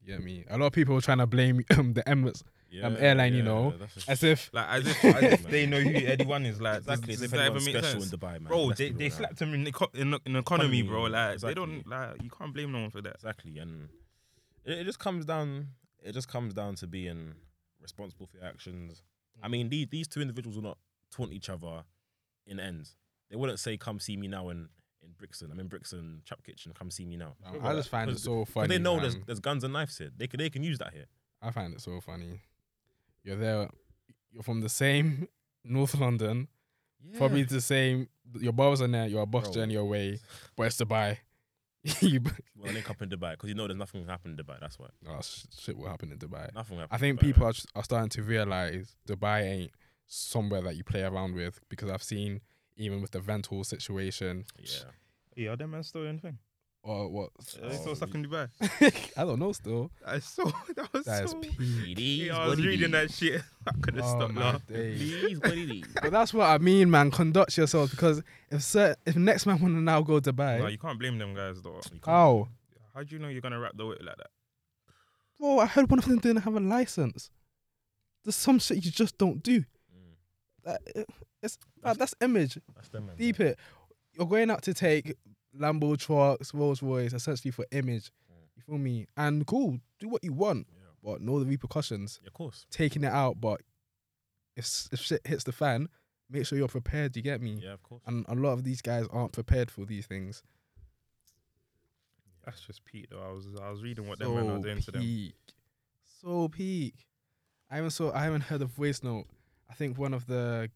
[0.04, 0.46] Yeah, me.
[0.50, 2.44] A lot of people are trying to blame um, the Emirates
[2.84, 5.90] Um, airline, you know, just- as if Like as if, as if they know who
[5.90, 6.62] Headie One is.
[6.62, 7.14] Like, exactly.
[7.14, 8.12] does, does that ever make special sense?
[8.14, 8.44] in Dubai, man.
[8.44, 11.04] Bro, Let's they, they slapped him in, eco- in, in economy, Economy, bro.
[11.04, 13.16] Like they don't like you can't blame no one for that.
[13.16, 13.90] Exactly, and
[14.66, 15.68] it, it just comes down.
[16.04, 17.34] It just comes down to being
[17.82, 19.02] responsible for your actions.
[19.44, 20.78] I mean, these these two individuals will not
[21.16, 21.84] taunt each other
[22.48, 22.96] in ends.
[23.30, 24.70] They wouldn't say, "Come see me now." In
[25.04, 26.74] in Brixton, I'm in Brixton Trap Kitchen.
[26.78, 27.36] Come see me now.
[27.64, 28.68] I just find it so funny.
[28.68, 29.24] they know there's man.
[29.26, 30.10] there's guns and knives here.
[30.16, 31.06] They can they can use that here.
[31.42, 32.42] I find it so funny.
[33.24, 33.70] You're there.
[34.32, 35.28] You're from the same
[35.64, 36.48] North London.
[37.18, 38.08] Probably the same.
[38.40, 39.08] Your brothers are there.
[39.08, 39.54] You're a bus Bro.
[39.54, 40.20] journey away,
[40.56, 41.18] but it's Dubai.
[42.02, 42.22] you,
[42.56, 44.60] Well, link up in Dubai because you know there's nothing will happen in Dubai.
[44.60, 46.54] That's why oh, sh- shit will happen in Dubai.
[46.54, 46.78] nothing.
[46.78, 47.54] Will happen I think Dubai, people man.
[47.76, 49.72] are, are starting to realize Dubai ain't
[50.06, 52.42] somewhere that you play around with because I've seen
[52.78, 54.70] even with the rental situation Yeah.
[55.36, 56.38] Yeah, are them man still anything?
[56.84, 57.30] or what
[57.62, 58.50] Are they still Oh, stuck in Dubai?
[59.18, 59.52] I don't know.
[59.52, 61.38] Still, I saw that was that is so.
[61.40, 61.52] peak.
[61.60, 63.42] It is Yeah, I was reading that shit.
[63.68, 64.76] I could have Oh stopped my laughing.
[64.76, 65.02] days.
[65.02, 65.84] It is what it is.
[66.02, 67.12] But that's what I mean, man.
[67.12, 70.68] Conduct yourself because if cer if next man want to now go to Dubai, No,
[70.68, 71.76] you can't blame them guys though.
[71.94, 72.48] You can't- how?
[72.96, 74.32] How do you know you're gonna wrap the whip like that?
[75.40, 77.30] Bro, I heard one of them didn't have a license.
[78.24, 79.60] There's some shit you just don't do.
[79.62, 79.66] Mm,
[80.66, 81.10] That, it-
[81.42, 82.58] it's that, that's image.
[82.76, 83.16] That's them, man.
[83.18, 83.58] Deep it.
[84.14, 85.16] You're going out to take
[85.58, 88.12] Lambo trucks, Rolls Royce, essentially for image.
[88.56, 89.08] You feel me?
[89.18, 90.68] And cool, do what you want,
[91.04, 92.20] but know the repercussions.
[92.22, 92.66] Yeah, of course.
[92.70, 93.62] Taking it out, but
[94.56, 95.88] if if shit hits the fan,
[96.30, 97.16] make sure you're prepared.
[97.16, 97.60] You get me?
[97.64, 98.02] Yeah, of course.
[98.06, 100.44] And a lot of these guys aren't prepared for these things.
[102.46, 103.22] That's just Pete though.
[103.22, 105.02] I was I was reading what them men So are doing to them.
[105.02, 105.36] peak,
[106.22, 106.96] so peak.
[107.70, 108.12] I even saw.
[108.14, 109.26] I haven't heard a voice note.
[109.70, 110.70] I think one of the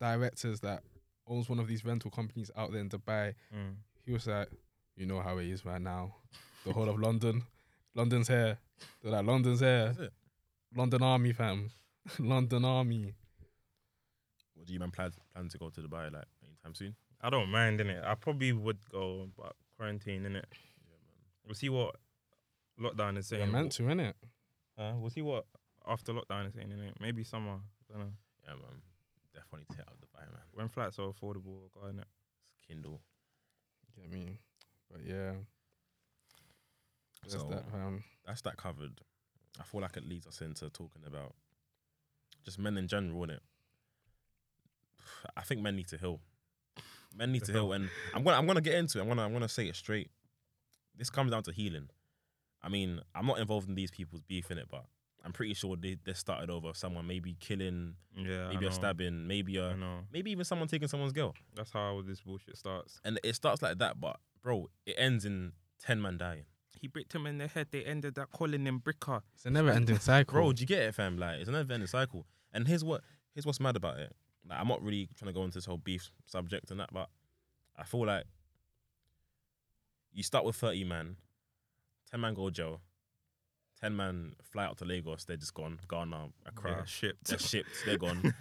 [0.00, 0.82] directors that
[1.26, 3.34] owns one of these rental companies out there in Dubai.
[3.54, 3.74] Mm.
[4.04, 4.48] He was like,
[4.96, 6.14] "You know how it is right now.
[6.64, 7.44] The whole of London,
[7.94, 8.58] London's here.
[9.02, 9.94] They're like, London's here.
[10.74, 11.70] London Army, fam.
[12.18, 13.14] London Army.
[14.54, 16.96] What do you man plan plan to go to Dubai like anytime soon?
[17.20, 18.04] I don't mind in it.
[18.04, 20.46] I probably would go, but quarantine in it.
[21.46, 21.96] We'll see what
[22.80, 23.50] lockdown is saying.
[23.52, 24.14] meant to, innit?
[24.76, 25.46] Uh, we'll see what
[25.86, 26.94] after lockdown is saying in it.
[27.00, 27.52] Maybe summer.
[27.52, 28.12] I don't know.
[28.44, 28.82] Yeah, man.
[29.50, 30.42] Definitely take out Dubai, man.
[30.52, 32.06] When flights are affordable, go in it.
[32.56, 33.00] It's Kindle.
[33.96, 34.38] Get me?
[34.90, 35.32] But yeah,
[37.22, 38.04] that's So- that, fam.
[38.26, 39.00] That's that covered.
[39.58, 41.34] I feel like it leads us into talking about
[42.44, 43.40] just men in general, innit?
[45.36, 46.20] I think men need to heal.
[47.14, 49.02] Men need to heal, and I'm gonna I'm gonna get into it.
[49.02, 50.10] I'm gonna I'm gonna say it straight.
[50.94, 51.88] This comes down to healing.
[52.62, 54.84] I mean, I'm not involved in these people's beef in it, but
[55.26, 58.70] I'm pretty sure they, they started over someone maybe killing, Yeah, maybe I a know.
[58.70, 59.98] stabbing, maybe I a know.
[60.12, 61.34] maybe even someone taking someone's girl.
[61.54, 63.00] That's how this bullshit starts.
[63.04, 66.44] And it starts like that, but bro, it ends in ten man dying.
[66.80, 67.68] He bricked him in the head.
[67.72, 69.22] They ended up calling him Bricker.
[69.34, 70.32] It's a never-ending cycle.
[70.34, 71.18] Bro, do you get it, fam?
[71.18, 72.24] Like it's an never ending cycle.
[72.52, 73.00] And here's what
[73.34, 74.12] here's what's mad about it.
[74.48, 77.08] Like I'm not really trying to go into this whole beef subject and that, but
[77.76, 78.24] I feel like
[80.12, 81.16] you start with 30 man,
[82.10, 82.80] 10 man go jail,
[83.80, 87.28] 10 man fly out to Lagos, they're just gone, Ghana, Accra, Yeah, shipped.
[87.28, 88.34] they're shipped, they're gone.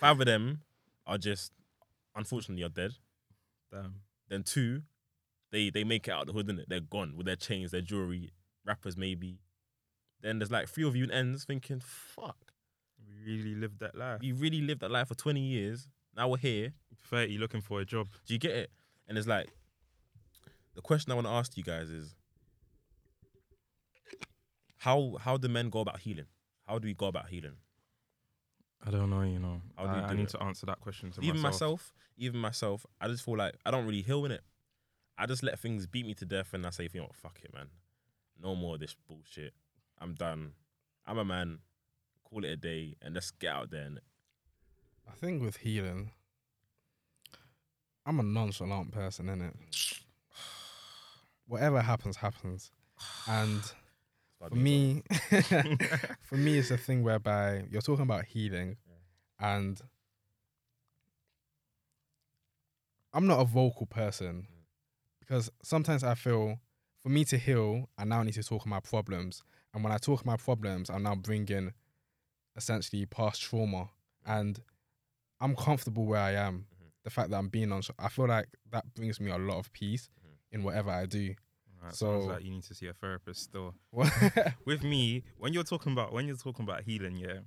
[0.00, 0.60] Five of them
[1.06, 1.52] are just
[2.14, 2.92] unfortunately are dead.
[3.72, 3.94] Damn.
[4.28, 4.82] Then two,
[5.52, 6.66] they they make it out the hood, innit?
[6.68, 8.32] They're gone with their chains, their jewelry,
[8.66, 9.38] rappers maybe.
[10.20, 12.52] Then there's like three of you in ends thinking, fuck,
[13.06, 14.22] We really lived that life.
[14.22, 15.88] you really lived that life for 20 years.
[16.16, 16.72] Now we're here.
[17.08, 18.08] 30 looking for a job.
[18.26, 18.70] Do you get it?
[19.06, 19.50] And it's like,
[20.74, 22.14] the question I want to ask you guys is,
[24.86, 26.26] how how do men go about healing?
[26.68, 27.56] How do we go about healing?
[28.86, 29.60] I don't know, you know.
[29.76, 30.28] How do you I, I need it?
[30.30, 31.60] to answer that question to even myself.
[31.60, 34.42] myself, even myself, I just feel like I don't really heal in it.
[35.18, 37.40] I just let things beat me to death, and I say, you know what, fuck
[37.42, 37.66] it, man.
[38.40, 39.54] No more of this bullshit.
[39.98, 40.52] I'm done.
[41.04, 41.58] I'm a man.
[42.22, 43.86] Call it a day, and let's get out there.
[43.86, 44.00] And
[45.08, 46.10] I think with healing,
[48.04, 49.54] I'm a nonchalant person, innit?
[51.48, 52.70] Whatever happens, happens.
[53.26, 53.62] And
[54.38, 55.02] for me,
[56.22, 58.76] for me, it's a thing whereby you're talking about healing,
[59.38, 59.80] and
[63.12, 64.46] I'm not a vocal person
[65.20, 66.58] because sometimes I feel
[67.02, 69.42] for me to heal, I now need to talk about problems,
[69.74, 71.72] and when I talk about problems, I'm now bringing
[72.56, 73.90] essentially past trauma,
[74.24, 74.60] and
[75.40, 76.66] I'm comfortable where I am.
[76.74, 76.90] Mhm.
[77.04, 79.72] The fact that I'm being on, I feel like that brings me a lot of
[79.72, 80.30] peace Mhm.
[80.52, 81.34] in whatever I do.
[81.86, 83.74] Right, So- like you need to see a therapist still.
[84.64, 87.40] With me, when you're talking about when you're talking about healing, yeah,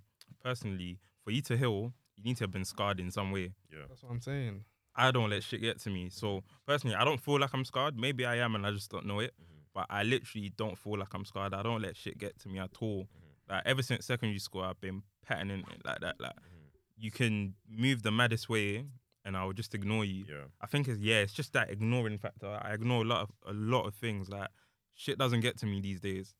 [0.44, 3.54] personally, for you to heal, you need to have been scarred in some way.
[3.72, 4.64] yeah, that's what I'm saying.
[4.96, 6.10] I don't let shit get to me.
[6.10, 7.98] So personally, I don't feel like I'm scarred.
[7.98, 9.34] Maybe I am, and I just don't know it.
[9.40, 9.46] Mhm.
[9.74, 11.54] But I literally don't feel like I'm scarred.
[11.54, 13.04] I don't let shit get to me at all.
[13.04, 13.50] Mhm.
[13.50, 16.20] Like ever since secondary school, I've been patterning it like that.
[16.20, 16.72] Like Mhm.
[16.98, 18.86] you can move the maddest way,
[19.30, 20.26] and I will just ignore you.
[20.28, 22.48] yeah, I think it's yeah, it's just that ignoring factor.
[22.62, 24.28] I ignore a lot of a lot of things.
[24.28, 24.48] Like
[24.96, 26.34] shit doesn't get to me these days.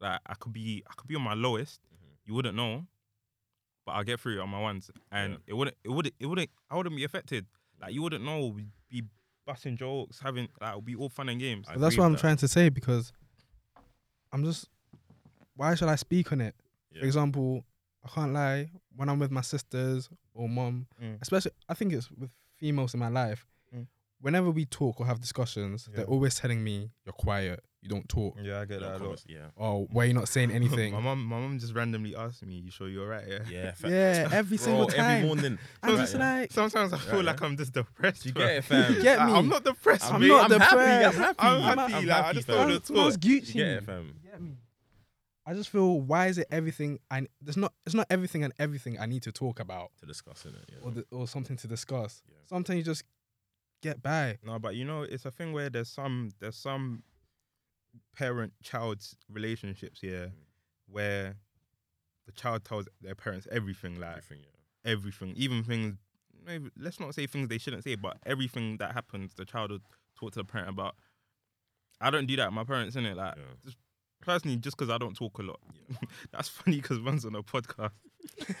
[0.00, 1.80] Like I could be I could be on my lowest.
[1.92, 2.14] Mhm.
[2.26, 2.86] You wouldn't know,
[3.84, 5.38] but I'll get through it on my ones, and Yeah.
[5.48, 7.46] it wouldn't it wouldn't it wouldn't I wouldn't be affected.
[7.80, 8.46] Like you wouldn't know.
[8.46, 9.02] We'd be
[9.44, 11.66] busting jokes, having like it'll be all fun and games.
[11.68, 12.20] I But that's what I'm that.
[12.20, 13.12] trying to say because
[14.32, 14.68] I'm just.
[15.56, 16.54] Why should I speak on it?
[16.92, 17.00] Yeah.
[17.00, 17.64] For example,
[18.04, 18.70] I can't lie.
[18.96, 21.18] When I'm with my sisters or mom, Mm.
[21.22, 23.46] especially I think it's with females in my life.
[23.74, 23.86] Mm.
[24.20, 28.36] Whenever we talk or have discussions, they're always telling me you're quiet, you don't talk,
[28.40, 29.22] Yeah, I get that a lot.
[29.26, 30.92] yeah, or why you not saying anything.
[30.92, 33.38] my mom, my mom just randomly asked me, "You sure you're alright?" Yeah.
[33.50, 35.00] yeah, fa- yeah, every Bro, single time.
[35.00, 35.58] every morning.
[35.82, 36.34] I'm Right, just yeah.
[36.40, 37.46] like, Sometimes I feel Right, like yeah.
[37.46, 38.26] I'm just depressed.
[38.26, 38.46] you bro.
[38.46, 39.02] get it, fam?
[39.02, 39.32] Get me?
[39.32, 40.12] I'm not depressed.
[40.12, 40.28] I'm mate.
[40.28, 41.04] not I'm happy.
[41.06, 41.38] I'm happy.
[41.40, 41.94] I'm I'm happy.
[41.94, 43.24] I'm like, I just don't want to talk.
[43.24, 44.14] You get it, fam?
[44.22, 44.50] Get me?
[45.44, 48.98] I just feel why is it everything I there's not it's not everything and everything
[49.00, 50.76] I need to talk about To discuss it, yeah.
[50.82, 52.22] or the, or something to discuss.
[52.28, 52.36] Yeah.
[52.46, 53.04] Sometimes you just
[53.82, 54.38] get by.
[54.44, 57.02] No, but you know, it's a thing where there's some there's some
[58.16, 59.00] parent child
[59.30, 60.92] relationships here Mm.
[60.94, 61.36] where
[62.26, 64.92] the child tells their parents everything, like Everything, yeah.
[64.92, 65.96] everything, even things.
[66.44, 69.78] Maybe let's not say things they shouldn't say, but everything that happens, the child will
[70.18, 70.94] talk to the parent about.
[72.00, 72.52] I don't do that.
[72.52, 73.72] My parents in it, like yeah.
[74.22, 75.60] Personally, just because I don't talk a lot.
[76.32, 77.90] That's funny because one's on a podcast.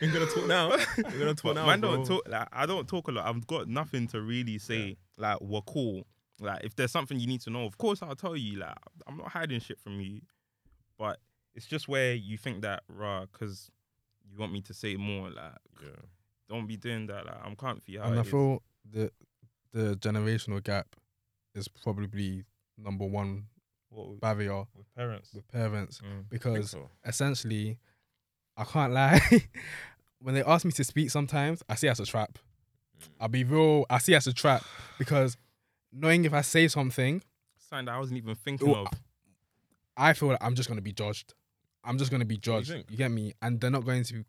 [0.00, 0.70] You're gonna talk now.
[0.96, 1.66] You're gonna talk But now.
[1.66, 1.96] man bro.
[1.96, 3.26] don't talk like I don't talk a lot.
[3.26, 4.96] I've got nothing to really say.
[5.16, 6.06] Like we're cool.
[6.40, 8.58] Like if there's something you need to know, of course I'll tell you.
[8.58, 8.76] Like
[9.06, 10.20] I'm not hiding shit from you.
[10.98, 11.18] But
[11.54, 13.70] it's just where you think that raw because
[14.30, 15.30] you want me to say more.
[15.30, 15.88] Like, Yeah.
[16.48, 17.26] don't be doing that.
[17.26, 17.96] Like, I'm comfy.
[17.96, 18.30] How and I it is.
[18.30, 19.10] feel the
[19.72, 20.96] the generational gap
[21.54, 22.44] is probably
[22.76, 23.44] number one
[23.90, 25.30] what with, barrier with parents.
[25.34, 26.24] with parents Mm.
[26.28, 26.88] Because so.
[27.04, 27.78] essentially,
[28.56, 29.20] I can't lie.
[30.20, 32.32] when they ask me to speak, sometimes I see it as a trap.
[32.34, 33.08] Mm.
[33.20, 33.86] I'll be real.
[33.90, 34.64] I see it as a trap
[34.98, 35.36] because
[35.92, 37.22] knowing if I say something,
[37.58, 38.88] Something that I wasn't even thinking Oh, of.
[39.96, 41.34] I feel like I'm just gonna be judged.
[41.84, 42.68] I'm just gonna be judged.
[42.70, 42.90] think?
[42.90, 43.32] You get me?
[43.42, 44.24] And they're not going to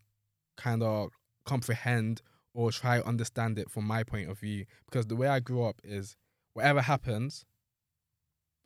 [0.57, 1.09] kind of
[1.45, 2.21] comprehend
[2.53, 5.63] or try to understand it from my point of view because the way I grew
[5.63, 6.15] up is
[6.53, 7.45] whatever happens,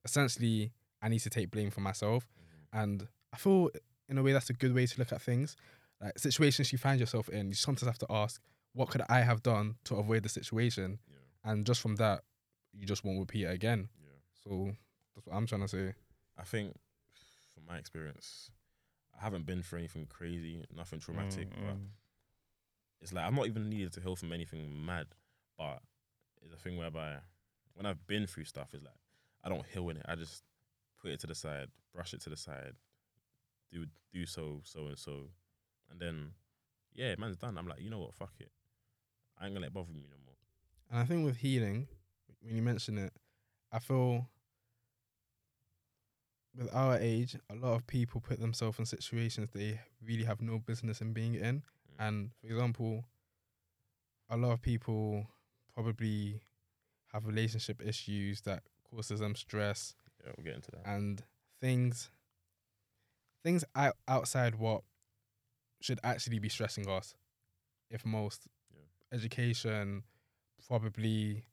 [0.03, 0.71] essentially,
[1.05, 2.27] I need to take blame for myself.
[2.27, 2.81] Mhm.
[2.81, 3.69] And I feel
[4.09, 5.55] in a way that's a good way to look at things.
[6.01, 8.41] Like situations you find yourself in, you sometimes have to ask,
[8.73, 10.99] what could I have done to avoid the situation?
[11.07, 11.51] Yeah.
[11.51, 12.23] And just from that,
[12.73, 13.89] you just won't repeat it again.
[14.01, 14.17] Yeah.
[14.43, 14.75] So
[15.13, 15.93] that's what I'm trying to say.
[16.37, 16.75] I think,
[17.53, 18.51] from my experience,
[19.17, 21.87] I haven't been through anything crazy, nothing traumatic, Mm, but mm.
[22.99, 25.07] it's like I'm not even needed to heal from anything mad,
[25.57, 25.81] but
[26.41, 27.19] it's a thing whereby
[27.75, 28.99] when I've been through stuff, it's like
[29.43, 30.05] I don't heal in it.
[30.07, 30.43] I just
[31.05, 32.73] put it to the side, brush it to the side,
[33.71, 35.29] do do so so and so,
[35.91, 36.31] and then
[36.95, 37.57] yeah, man's done.
[37.57, 38.49] I'm like, you know what, fuck it.
[39.39, 40.35] I ain't gonna let it bother me no more.
[40.89, 41.87] And I think with healing,
[42.41, 43.13] when you mention it,
[43.71, 44.27] I feel
[46.57, 50.57] with our age, a lot of people put themselves in situations they really have no
[50.57, 51.57] business in being in.
[51.99, 52.07] Mm.
[52.07, 53.05] And for example,
[54.29, 55.27] a lot of people
[55.75, 56.41] probably
[57.13, 59.93] have relationship issues that causes them stress
[60.25, 60.81] Yeah, we'll get into that.
[60.85, 61.23] and
[61.61, 62.09] things
[63.43, 64.81] things out, outside what
[65.81, 67.13] should actually be stressing us
[67.91, 69.17] if most Yeah.
[69.17, 70.03] education
[70.67, 71.45] probably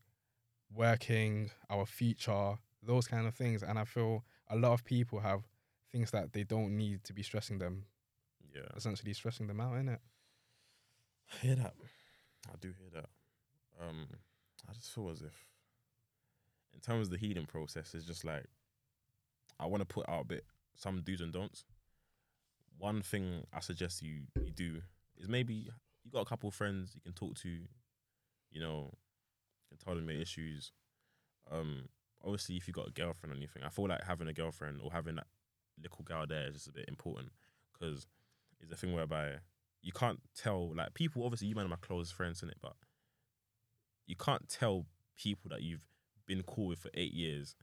[0.75, 5.43] working our future those kind of things and i feel a lot of people have
[5.91, 7.85] things that they don't need to be stressing them
[8.55, 10.01] Yeah, essentially stressing them out in it
[11.35, 11.75] I hear that.
[12.49, 13.09] I do hear that.
[13.81, 14.07] Um,
[14.69, 15.47] I just feel as if,
[16.75, 18.45] in terms of the healing process, it's just like
[19.59, 21.65] I want to put out a bit some do's and don'ts.
[22.79, 24.83] One thing I suggest you you do
[25.17, 25.71] is maybe
[26.05, 28.91] you got a couple of friends you can talk to, you know,
[29.71, 30.73] you can tell them your issues.
[31.51, 31.89] Um,
[32.25, 34.91] obviously, if you got a girlfriend or anything, I feel like having a girlfriend or
[34.91, 35.27] having that
[35.81, 37.31] little girl there is just a bit important
[37.73, 38.07] because
[38.61, 39.33] it's a thing whereby
[39.83, 42.75] you can't tell like people obviously you man are my close friends in it but
[44.07, 44.87] you can't tell
[45.17, 45.85] people that you've
[46.27, 47.57] been cool with for eight years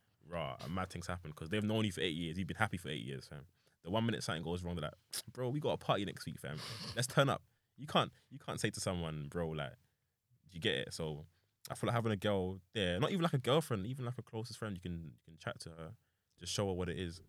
[0.63, 2.37] and mad things happen because they've known you for eight years.
[2.37, 3.45] You've been happy for eight years fam.
[3.83, 4.93] The one minute something goes wrong they're like
[5.31, 6.57] bro we got a party next week fam.
[6.95, 7.41] Let's turn up.
[7.77, 9.73] You can't you can't say to someone bro like
[10.51, 10.93] you get it?
[10.93, 11.25] So
[11.71, 14.21] I feel like having a girl there not even like a girlfriend even like a
[14.23, 15.91] closest friend you can you can chat to her
[16.39, 17.21] just show her what it is.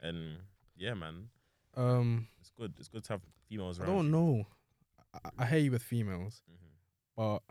[0.00, 0.38] And
[0.76, 1.28] yeah man.
[1.76, 3.88] Um it's good it's good to have females around.
[3.88, 4.46] i don't know.
[5.14, 6.54] I, I hear you with females hmm
[7.16, 7.42] but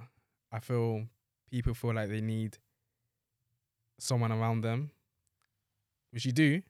[0.50, 1.04] I feel
[1.52, 2.58] people feel like they need
[4.00, 4.92] someone around them,
[6.12, 6.62] which you do.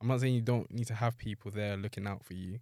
[0.00, 2.58] I'm not saying you don't need to have people there looking out for you,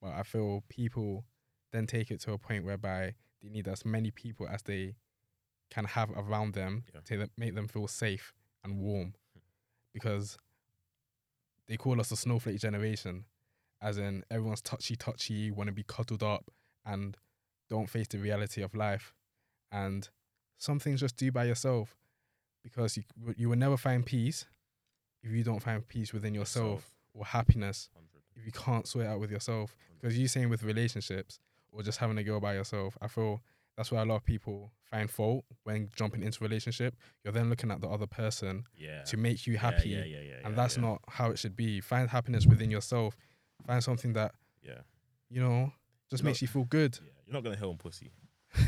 [0.00, 1.24] but I feel people
[1.72, 4.96] then take it to a point whereby they need as many people as they
[5.70, 7.00] can have around them Yeah.
[7.04, 9.14] to make them feel safe and warm,
[9.92, 10.36] because
[11.66, 13.24] they call us a snowflake generation,
[13.80, 16.50] as in everyone's touchy touchy, want to be cuddled up,
[16.84, 17.16] and
[17.68, 19.14] don't face the reality of life.
[19.70, 20.10] And
[20.58, 21.96] some things just do by yourself
[22.62, 23.04] because you
[23.36, 24.46] you will never find peace
[25.22, 27.88] if you don't find peace within yourself or happiness
[28.36, 29.74] if you can't sort it out with yourself.
[30.00, 31.38] Because you're saying with relationships
[31.70, 33.40] or just having a girl by yourself, I feel
[33.76, 36.94] that's where a lot of people find fault when jumping into a relationship.
[37.24, 40.34] You're then looking at the other person yeah to make you happy, yeah, yeah, yeah,
[40.44, 41.80] and that's not how it should be.
[41.80, 43.16] Find happiness within yourself.
[43.66, 44.80] Find something that yeah,
[45.30, 45.72] you know
[46.10, 46.98] just You know- makes you feel good.
[47.02, 47.10] yeah.
[47.26, 48.10] You're not gonna hit on pussy.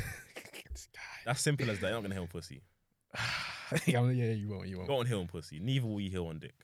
[1.26, 1.88] That's simple as that.
[1.88, 2.62] You're not gonna hit on pussy.
[3.86, 4.64] yeah, yeah, you won't.
[4.66, 4.90] You You won't.
[4.90, 5.58] won't hit on pussy.
[5.60, 6.54] Neither will you hit on dick.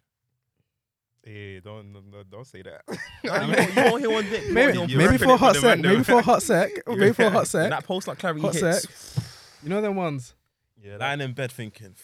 [1.23, 2.83] Hey, don't don't, don't say that.
[3.23, 4.51] you, won't, you won't hit on dick.
[4.51, 5.79] Maybe, won't hit You're on maybe for a hot for sec.
[5.81, 6.71] man, Maybe for a hot sec.
[6.87, 7.71] Maybe for a hot When sec.
[7.71, 8.89] that post like clarity Hot hits.
[8.89, 9.25] sec.
[9.63, 10.35] You know them ones.
[10.83, 11.95] yeah, that, Lying in bed thinking,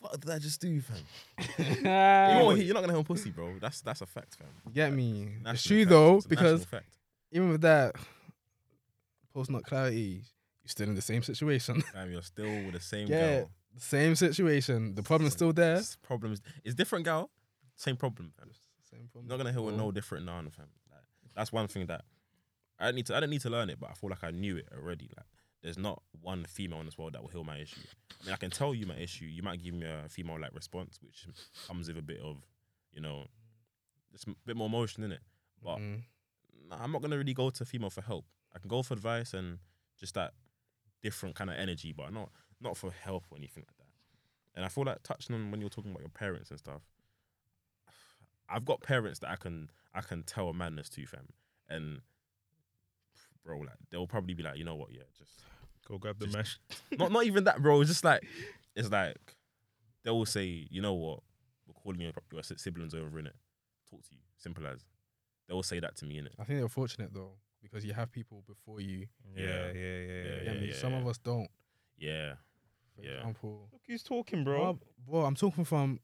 [0.00, 0.96] "What did I just do, fam?"
[1.58, 3.54] you You won't hit, you're not gonna hit on pussy, bro.
[3.60, 4.48] That's that's a fact, fam.
[4.74, 5.26] get me?
[5.44, 5.90] National It's true fact.
[5.90, 6.86] though It's because fact.
[7.30, 7.94] even with that
[9.32, 10.24] post not clarity,
[10.64, 11.82] you're still in the same situation.
[11.82, 13.50] fam, you're still with the same Yeah, girl.
[13.80, 14.94] Same situation.
[14.94, 15.76] The problem's still there.
[15.76, 16.40] It's problems.
[16.64, 17.30] It's different, gal.
[17.76, 18.50] Same problem, fam.
[18.90, 19.28] Same problem.
[19.28, 20.66] Not gonna hit with no different none, fam.
[20.90, 22.04] Like, that's one thing that
[22.78, 23.16] I need to.
[23.16, 25.10] I don't need to learn it, but I feel like I knew it already.
[25.16, 25.26] Like,
[25.62, 27.80] there's not one female in this world that will heal my issue.
[28.20, 29.26] I mean, I can tell you my issue.
[29.26, 31.26] You might give me a female like response, which
[31.66, 32.36] comes with a bit of,
[32.92, 33.26] you know,
[34.12, 35.20] just a bit more emotion in it.
[35.62, 36.02] But Mm.
[36.72, 38.24] I'm not gonna really go to female for help.
[38.54, 39.58] I can go for advice and
[39.98, 40.34] just that
[41.02, 43.86] different kind of energy, but not not for help or anything like that.
[44.56, 46.82] And I feel like touching on when you're talking about your parents and stuff.
[48.48, 51.28] I've got parents that I can I can tell a madness to, fam,
[51.68, 52.00] and
[53.44, 55.32] bro, like they'll probably be like, you know what, yeah, just
[55.88, 56.58] Go grab the Just- mesh.
[56.98, 57.80] not not even that, bro.
[57.80, 58.22] It's just like
[58.76, 59.16] it's like
[60.04, 61.20] they will say, you know what,
[61.66, 63.34] we're calling your your siblings over in it.
[63.90, 64.84] Talk to you, simple as.
[65.48, 66.34] They will say that to me in it.
[66.38, 69.06] I think they're fortunate though because you have people before you.
[69.36, 69.48] Yeah, Yeah.
[69.48, 70.22] yeah, yeah, yeah.
[70.44, 71.48] Yeah, Yeah, yeah, some of us don't.
[71.98, 72.34] Yeah,
[73.00, 73.18] For Yeah.
[73.18, 74.60] example, Look who's talking, bro.
[74.60, 76.00] Well, well, I'm talking from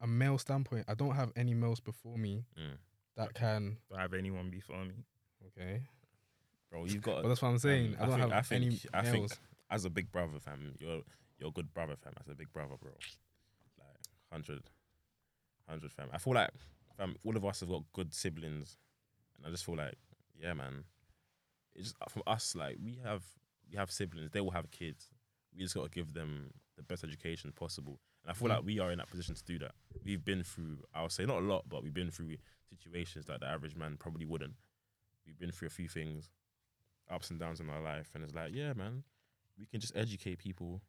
[0.00, 0.86] a male standpoint.
[0.88, 2.78] I don't have any males before me Mm.
[3.16, 3.78] that can.
[3.88, 5.04] Don't have anyone before me.
[5.46, 5.82] Okay,
[6.70, 7.22] bro, you've got.
[7.22, 7.94] but that's what I'm saying.
[7.98, 9.30] Um, I don't think, have I think, any I males.
[9.32, 11.02] think as a big brother, fam, you're
[11.38, 12.12] you're a good brother, fam.
[12.20, 12.92] As a big brother, bro,
[13.78, 13.98] like
[14.28, 14.70] 100,
[15.66, 16.08] 100, fam.
[16.12, 16.50] I feel like,
[16.96, 18.76] fam, all of us have got good siblings,
[19.36, 19.96] and I just feel like,
[20.38, 20.84] yeah, man.
[21.74, 23.22] It's just from us, like we have
[23.70, 24.30] we have siblings.
[24.32, 25.08] They will have kids.
[25.52, 27.98] We just got to give them the best education possible.
[28.22, 28.56] And I feel Mm.
[28.56, 29.74] like we are in that position to do that.
[30.04, 32.36] We've been through, I'll say not a lot, but we've been through
[32.68, 34.54] situations that the average man probably wouldn't.
[35.26, 36.30] We've been through a few things,
[37.10, 39.02] ups and downs in our life, and it's like, yeah, man,
[39.58, 40.80] we can just educate people.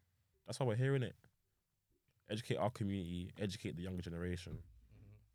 [0.45, 1.15] That's why we're hearing it.
[2.29, 4.59] Educate our community, educate the younger generation,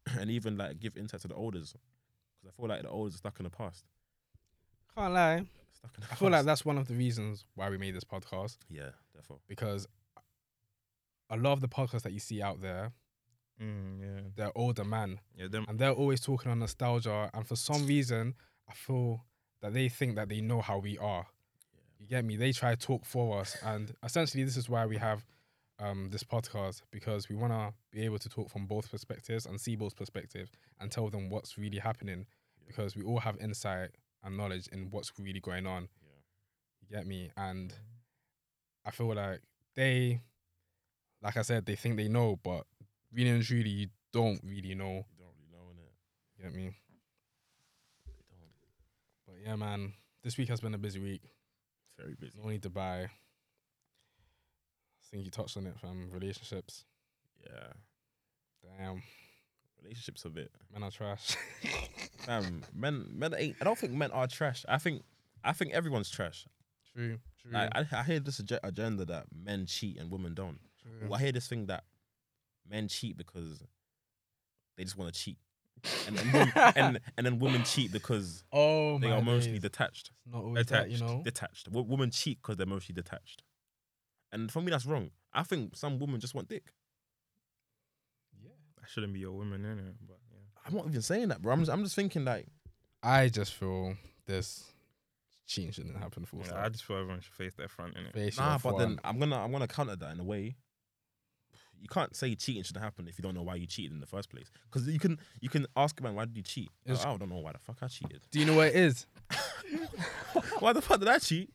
[0.18, 1.74] and even like give insight to the elders,
[2.40, 3.84] because I feel like the elders are stuck in the past.
[4.94, 5.44] Can't lie.
[5.74, 8.04] Stuck in the I feel like that's one of the reasons why we made this
[8.04, 9.86] podcast yeah, therefore, because
[11.30, 12.92] a lot of the podcasts that you see out there,
[13.58, 15.46] Mm, yeah, they're older man yeah.
[15.48, 15.64] Them.
[15.66, 17.30] and they're always talking on nostalgia.
[17.32, 18.34] And for some reason,
[18.68, 19.24] I feel
[19.62, 21.26] that they think that they know how we are.
[21.98, 22.36] You get me?
[22.36, 25.24] They try to talk for us, and essentially, this is why we have
[25.78, 29.58] um, this podcast because we want to be able to talk from both perspectives and
[29.58, 32.26] see both perspectives and tell them what's really happening
[32.66, 33.88] because we all have insight
[34.22, 35.88] and knowledge in what's really going on.
[36.02, 36.10] yeah,
[36.82, 37.30] You get me?
[37.38, 37.72] And
[38.86, 39.40] I feel like
[39.74, 40.20] they,
[41.22, 42.64] like I said, they think they know, but
[43.12, 45.04] really and truly, you don't really know.
[45.16, 45.92] you don't really know it.
[46.38, 46.62] You get me?
[48.06, 48.50] You don't.
[49.26, 51.22] But yeah, man, this week has been a busy week.
[51.98, 52.38] Very busy.
[52.42, 53.00] No need to buy.
[53.02, 53.08] I
[55.10, 56.10] think you touched on it, fam.
[56.12, 56.84] Relationships.
[57.44, 57.72] Yeah,
[58.78, 59.02] Damn,
[59.82, 60.50] relationships a bit.
[60.72, 61.36] men are trash.
[62.28, 63.56] Um, men, men ain't.
[63.60, 64.64] I don't think men are trash.
[64.68, 65.04] I think,
[65.44, 66.44] I think everyone's trash.
[66.92, 67.18] true,
[67.50, 67.52] true.
[67.58, 70.58] Like, I, I hear this ag- agenda that men cheat and women don't.
[70.82, 71.08] true.
[71.08, 71.84] Well, I hear this thing that
[72.68, 73.62] men cheat because
[74.76, 75.38] they just want to cheat,
[76.06, 79.62] and and, wom- and and then women cheat because Oh they are emotionally days.
[79.70, 80.10] detached.
[80.24, 81.22] It's not always that, you know.
[81.24, 81.66] Detached.
[81.66, 83.42] W- women cheat because they're emotionally detached.
[84.32, 85.10] And for me, that's wrong.
[85.32, 86.72] I think some women just want dick.
[88.42, 88.50] Yeah.
[88.82, 89.94] I shouldn't be your woman, innit?
[90.06, 90.38] But yeah.
[90.66, 91.52] I'm not even saying that, bro.
[91.52, 92.46] I'm just, I'm just thinking like,
[93.02, 93.94] I just feel
[94.26, 94.64] this
[95.46, 96.24] cheating shouldn't happen.
[96.24, 96.64] Full yeah stop.
[96.64, 98.12] I just feel everyone should face their front, innit?
[98.12, 98.52] Face nah.
[98.62, 99.00] your But then.
[99.04, 100.56] I'm gonna I'm gonna counter that in a way.
[101.78, 104.06] You can't say cheating should happen if you don't know why you cheated in the
[104.06, 104.50] first place.
[104.64, 106.70] Because you can you can ask a man why did you cheat?
[106.84, 108.22] It's- I don't know why the fuck I cheated.
[108.30, 109.06] do you know what it is?
[110.60, 111.50] why the fuck did I cheat?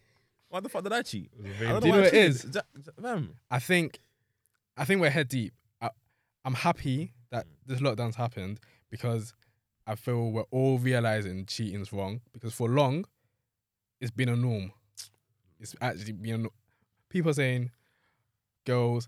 [0.50, 1.30] Why the fuck did I cheat?
[1.40, 2.30] I Do don't you why know I what it cheated.
[2.30, 2.46] is?
[2.56, 3.36] Ja- ja- fam.
[3.50, 4.00] I think,
[4.78, 5.54] I think we're head deep.
[5.82, 5.90] I,
[6.46, 7.50] I'm happy that Mm.
[7.66, 9.34] this lockdown's happened because
[9.88, 12.22] I feel we're all realizing cheating's wrong.
[12.34, 13.06] Because for long,
[14.02, 14.72] it's been a norm.
[15.60, 16.54] It's actually been a no-
[17.08, 17.70] people saying,
[18.66, 19.08] girls,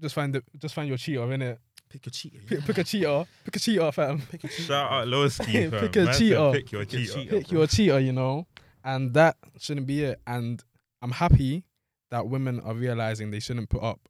[0.00, 1.60] just find the, just find your cheater in it.
[1.88, 2.38] Pick a cheater.
[2.46, 2.66] Pick, yeah.
[2.66, 3.24] pick a cheater.
[3.44, 4.20] Pick a cheater, fam.
[4.30, 4.62] Pick a cheater.
[4.62, 5.80] Shout out Lowski, fam.
[5.80, 6.50] Pick a cheater.
[6.52, 7.12] Pick your Pick cheater.
[7.14, 7.38] cheater.
[7.38, 8.46] pick your cheater, you know,
[8.84, 10.20] and that shouldn't be it.
[10.26, 10.62] And
[11.00, 11.64] I'm happy
[12.10, 14.00] that women are realizing they shouldn't put up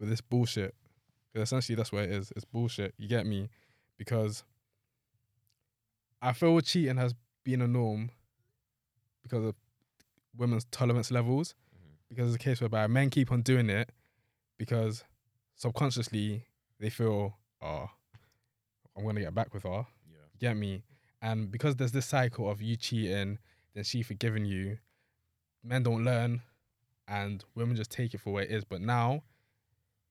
[0.00, 0.74] with this bullshit.
[1.32, 2.32] Because essentially, that's what it is.
[2.34, 2.94] It's bullshit.
[2.98, 3.48] You get me?
[3.96, 4.42] Because
[6.20, 7.14] I feel cheating has
[7.44, 8.10] been a norm
[9.22, 9.54] because of
[10.36, 11.54] women's tolerance levels.
[11.74, 11.96] Mhm.
[12.08, 13.90] Because it's a case whereby men keep on doing it
[14.58, 15.04] because
[15.56, 16.46] subconsciously
[16.78, 17.90] they feel, oh,
[18.96, 19.86] I'm gonna get back with her.
[20.10, 20.16] Yeah.
[20.38, 20.84] Get me?
[21.22, 23.38] And because there's this cycle of you cheating,
[23.74, 24.78] then she forgiving you,
[25.62, 26.42] men don't learn
[27.06, 28.64] and women just take it for what it is.
[28.64, 29.22] But now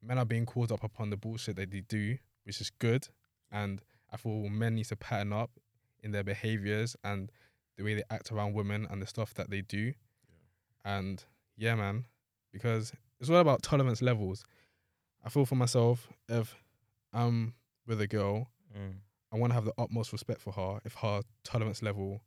[0.01, 3.07] men are being called up upon the bullshit that they do, which is good.
[3.51, 3.81] And
[4.11, 5.51] I feel men need to pattern up
[6.01, 7.31] in their behaviors and
[7.79, 9.93] the way they act around women and the stuff that they do.
[10.85, 11.23] And
[11.57, 12.05] yeah, man,
[12.51, 14.43] because it's all about tolerance levels.
[15.25, 16.55] I feel for myself, if
[17.13, 17.53] I'm
[17.87, 18.97] with a girl Mm.
[19.31, 22.21] I want to have the utmost respect for her if her tolerance level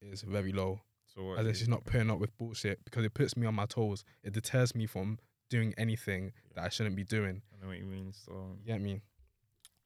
[0.00, 0.80] is very low.
[1.12, 1.32] So?
[1.32, 4.04] As in she's not putting up with bullshit because it puts me on my toes.
[4.22, 5.18] It deters me from
[5.50, 7.42] doing anything that I shouldn't be doing.
[7.52, 8.12] I know what you mean.
[8.12, 9.00] So You get me?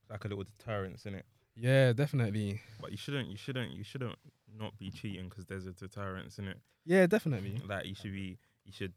[0.03, 1.23] it's like a little deterrence, innit?
[1.57, 2.61] Yeah, definitely.
[2.79, 4.17] But you shouldn't, you shouldn't, you shouldn't
[4.59, 6.59] not be cheating because there's a deterrence in it.
[6.85, 7.61] Yeah, definitely.
[7.67, 8.93] Like you should be, you should.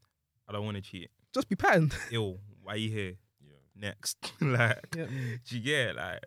[0.48, 1.10] I don't want to cheat.
[1.34, 1.96] Just be patterned.
[2.12, 2.38] Ill.
[2.64, 3.14] Why you here?
[3.42, 3.56] Yeah.
[3.90, 4.18] Next.
[4.42, 5.06] like, yeah.
[5.06, 5.40] mm.
[5.50, 6.24] do you get like?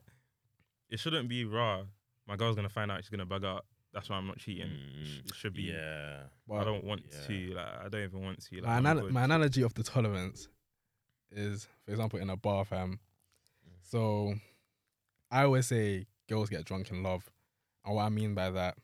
[0.91, 1.83] It shouldn't be raw.
[2.27, 2.99] My girl's gonna find out.
[3.03, 3.65] She's gonna bug out.
[3.93, 4.67] That's why I'm not cheating.
[4.69, 5.63] Mm, It should be.
[5.63, 6.25] yeah.
[6.53, 7.27] I don't want Yeah.
[7.27, 7.55] to.
[7.55, 8.57] Like, I don't even want to.
[8.61, 10.47] Like, my, anal- my analogy of the tolerance
[11.31, 13.01] is, for example, in a bar, fam.
[13.83, 14.35] So
[15.31, 17.29] I always say girls get drunk in love.
[17.85, 18.77] And what I mean by that,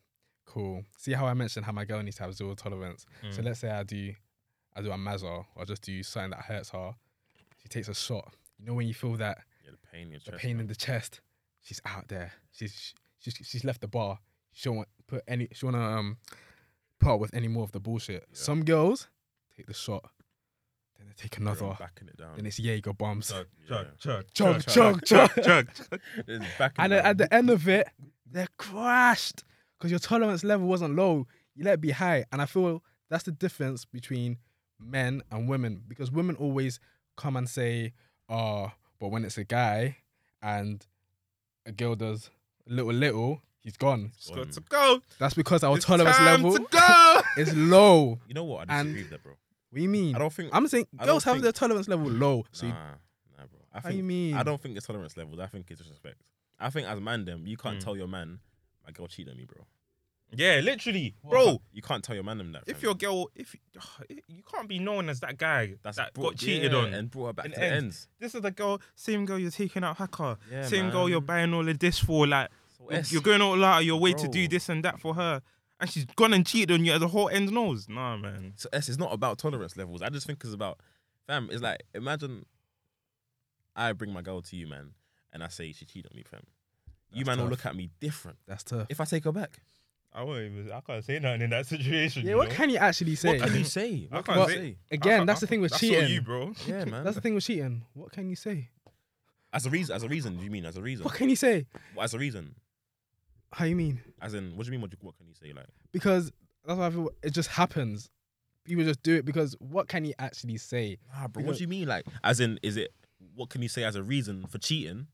[0.46, 0.84] cool.
[0.96, 3.06] See how I mentioned how my girl needs to have zero tolerance.
[3.30, 3.44] So Mm.
[3.44, 4.14] let's say I do,
[4.74, 6.94] I do a mazza or just do something that hurts her.
[7.62, 8.34] She takes a shot.
[8.58, 10.42] You know when you feel that Yeah, the pain in your the chest.
[10.42, 11.20] pain in the chest,
[11.62, 12.32] she's out there.
[12.52, 14.18] She's she's she's left the bar.
[14.52, 15.48] She don't want put any.
[15.52, 16.18] She wanna um
[17.00, 18.26] put up with any more of the bullshit.
[18.30, 18.36] Yeah.
[18.36, 19.08] Some girls
[19.56, 20.10] take the shot,
[20.98, 21.74] then they take another.
[21.78, 22.36] Backing it down.
[22.36, 23.28] Then it's Jaeger bombs.
[23.30, 25.90] Chug, chug, chug, Chug, chug, chug, chug, chug, chug.
[26.78, 27.06] And it then down.
[27.06, 27.88] at the end of it,
[28.30, 29.42] they're crashed
[29.78, 31.26] because your tolerance level wasn't low.
[31.54, 34.38] You let it be high, and I feel that's the difference between
[34.80, 36.80] men and women because women always
[37.16, 37.92] come and say,
[38.28, 39.98] "Oh, but when it's a guy
[40.42, 40.84] and
[41.66, 42.30] a girl does
[42.68, 45.00] a little little, he's gone." It's got to go.
[45.18, 48.18] That's because our It's tolerance level to is low.
[48.26, 48.68] You know what?
[48.70, 49.32] I and- disagree with that, bro.
[49.70, 50.14] What do you mean?
[50.14, 50.50] I don't think.
[50.52, 52.44] I'm saying I girls have think- their tolerance level low.
[52.52, 52.78] So nah, you,
[53.38, 53.60] nah, bro.
[53.72, 54.34] I how think you mean?
[54.34, 55.38] I don't think it's tolerance levels.
[55.40, 56.16] I think it's disrespect.
[56.60, 57.84] I think as man, them you can't Mm.
[57.84, 58.38] tell your man
[58.84, 59.64] my girl cheated on me, bro.
[60.36, 61.60] Yeah, literally, bro.
[61.72, 62.64] you can't tell your man them that.
[62.66, 62.84] If fam.
[62.88, 63.54] your girl, if
[64.08, 66.94] you can't be known as that guy that's that brought- got cheated yeah, on.
[66.94, 67.84] and brought her back in to the ends.
[67.84, 68.08] ends.
[68.18, 71.54] This is the girl, same girl you're taking out hacker, Yeah, same girl you're buying
[71.54, 72.26] all of this for.
[72.26, 74.50] Like So you're, going all out of your way to do Bro.
[74.50, 75.40] this and that for her,
[75.78, 77.88] and she's gone and cheated on you as the whole end knows.
[77.88, 78.54] Nah, man.
[78.56, 80.02] so S is not about tolerance levels.
[80.02, 80.80] I just think it's about
[81.28, 81.48] fam.
[81.52, 82.44] It's like imagine
[83.76, 84.90] I bring my girl to you, man,
[85.32, 86.42] and I say she cheated on me, fam.
[87.14, 87.64] You That's man will tough.
[87.64, 88.86] look at me different that's tough.
[88.88, 89.58] if I take her back.
[90.12, 90.70] I won't even.
[90.70, 92.24] I can't say nothing in that situation.
[92.24, 93.30] Yeah, what can you actually say?
[93.38, 94.06] What can you say?
[94.12, 94.76] I can't can say- you say?
[94.92, 96.02] Again, that's the thing with that's cheating.
[96.04, 96.52] all you, bro.
[96.66, 97.02] Yeah, man.
[97.04, 97.82] That's the thing with cheating.
[97.94, 98.68] What can you say?
[99.52, 101.04] As a reason, as a reason, do you mean as a reason?
[101.04, 101.66] What can you say?
[102.00, 102.54] As a reason,
[103.52, 104.00] How you mean?
[104.20, 104.80] as in, what do you mean?
[104.82, 105.52] What, do you- what can you say?
[105.52, 106.32] Like, Because
[106.66, 108.08] that's why I feel it just happens.
[108.64, 110.98] People just do it because what can you actually say?
[111.12, 111.42] nah, bro.
[111.44, 111.86] What do you mean?
[111.88, 112.92] Like, as in, is it?
[113.34, 115.06] What can you say as a reason for cheating?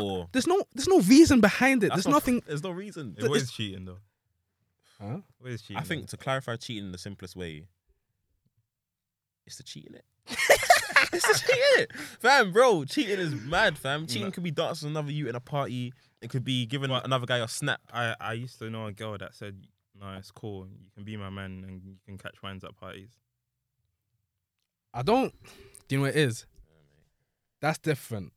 [0.00, 1.88] Or There's no there's no reason behind it.
[1.88, 2.42] That's There's not- nothing.
[2.46, 3.14] There's no reason.
[3.18, 3.98] It was cheating though.
[5.00, 5.18] Huh?
[5.38, 5.76] What is cheating?
[5.78, 7.66] I think to clarify cheating the simplest way
[9.46, 10.04] is to cheat in it.
[11.12, 11.92] it's to cheat in it.
[12.20, 14.06] Fam, bro, cheating is mad, fam.
[14.06, 14.30] Cheating No.
[14.30, 15.92] could be dancing with another you in a party.
[16.20, 17.04] It could be giving What?
[17.04, 17.80] another guy a snap.
[17.92, 19.66] I I used to know a girl that said,
[20.00, 20.68] "No, it's cool.
[20.68, 23.10] You can be my man and you can catch wines at parties."
[24.94, 25.34] I don't.
[25.88, 26.46] Do you know what it is?
[27.60, 28.32] That's different.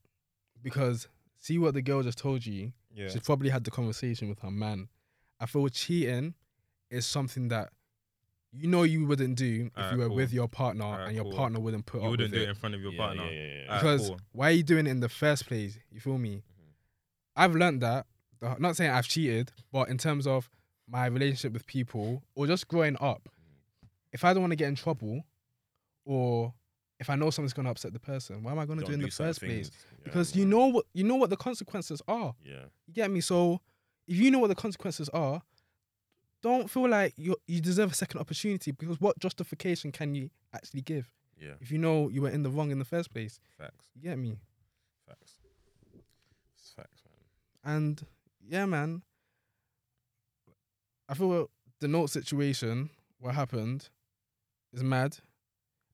[0.64, 1.08] Because
[1.46, 2.72] see what the girl just told you.
[2.94, 3.08] Yeah.
[3.10, 4.88] She's probably had the conversation with her man.
[5.40, 6.34] I feel cheating
[6.90, 7.70] is something that
[8.52, 10.16] you know you wouldn't do if Alright, you were cool.
[10.16, 11.34] with your partner Alright, and your cool.
[11.36, 12.48] partner wouldn't put You up wouldn't with do it.
[12.48, 13.26] it in front of your Yeah, partner.
[13.26, 13.62] yeah, yeah, yeah.
[13.68, 14.20] Alright, because cool.
[14.32, 15.78] why are you doing it in the first place?
[15.92, 16.38] You feel me?
[16.38, 16.72] Mm-hmm.
[17.36, 18.08] I've learned that.
[18.60, 20.50] Not saying I've cheated, but in terms of
[20.88, 23.88] my relationship with people or just growing up, mm-hmm.
[24.14, 25.24] if I don't want to get in trouble,
[26.06, 26.54] or
[27.00, 28.92] if I know something's going to upset the person, why am I going to do
[28.92, 29.70] it in do the first place?
[29.74, 32.34] Yeah, Because you know what you know what the consequences are.
[32.44, 32.66] Yeah.
[32.88, 33.22] You get me?
[33.22, 33.60] So
[34.08, 35.42] if you know what the consequences are,
[36.42, 40.82] don't feel like you you deserve a second opportunity because what justification can you actually
[40.82, 41.56] give Yeah.
[41.60, 43.40] if you know you were in the wrong in the first place?
[43.58, 43.90] Facts.
[43.96, 44.38] You get me?
[45.08, 45.40] Facts.
[46.58, 47.76] It's facts, man.
[47.76, 48.06] And
[48.48, 49.02] yeah, man.
[51.08, 51.50] I feel
[51.82, 52.90] the note situation,
[53.20, 53.90] what happened,
[54.74, 55.18] is mad.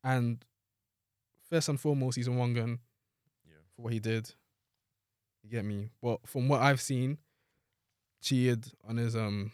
[0.03, 0.43] And
[1.51, 2.79] first and foremost, he's a Wangan
[3.45, 3.53] Yeah.
[3.75, 4.33] for what he did.
[5.43, 5.89] You get me?
[6.01, 7.17] But from what I've seen,
[8.21, 9.51] cheated on his um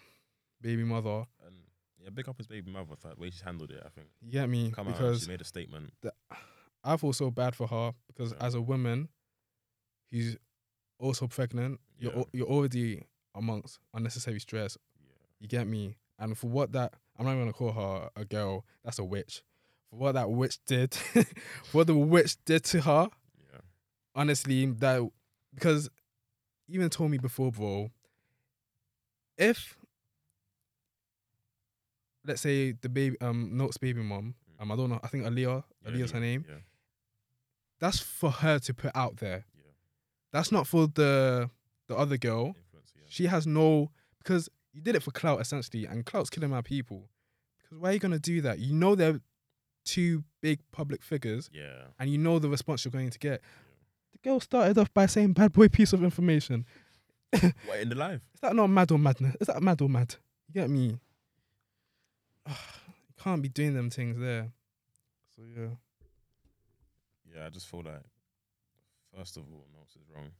[0.61, 1.25] baby mother.
[1.45, 1.55] And
[1.99, 3.81] yeah, big up his baby mother for the way she's handled it.
[3.85, 4.07] I think.
[4.21, 4.71] You get me?
[4.71, 5.93] Come out, because she made a statement.
[6.83, 8.45] I feel so bad for her because Yeah.
[8.45, 9.09] as a woman
[10.11, 10.37] who's
[10.99, 13.03] also pregnant, you're you're already
[13.35, 14.77] amongst unnecessary stress.
[14.99, 15.07] Yeah.
[15.39, 15.95] You get me?
[16.19, 18.65] And for what that I'm not even gonna call her a girl.
[18.83, 19.41] That's a witch.
[19.89, 20.95] For what that witch did,
[21.71, 23.07] what the witch did to her,
[23.53, 23.59] Yeah.
[24.15, 25.01] honestly, that
[25.53, 25.89] because
[26.67, 27.89] even told me before, bro.
[29.37, 29.77] If
[32.25, 35.63] let's say the baby, um, Note's baby mom, um, I don't know, I think Aaliyah,
[35.85, 36.45] Yeah, Aaliyah's her name.
[36.47, 36.55] Yeah.
[37.79, 39.45] That's for her to put out there.
[39.55, 39.71] Yeah.
[40.33, 41.49] That's not for the
[41.87, 42.55] the other girl.
[42.73, 42.79] Yeah.
[43.07, 47.09] She has no because you did it for clout essentially, and clout's killing my people.
[47.63, 48.59] Because why are you gonna do that?
[48.59, 49.21] You know they're
[49.87, 51.85] two big public figures, Yeah.
[51.99, 53.41] and you know the response you're going to get.
[54.11, 56.65] The girl started off by saying "bad boy piece of information."
[57.65, 58.21] what in the life?
[58.35, 59.35] Is that not mad or madness?
[59.41, 60.15] Is that mad or mad?
[60.47, 60.99] You get me?
[62.47, 62.53] you
[63.21, 64.51] can't be doing them things there.
[65.35, 65.67] So yeah.
[67.35, 68.01] Yeah, I just feel like
[69.15, 70.31] first of all, Notes is wrong.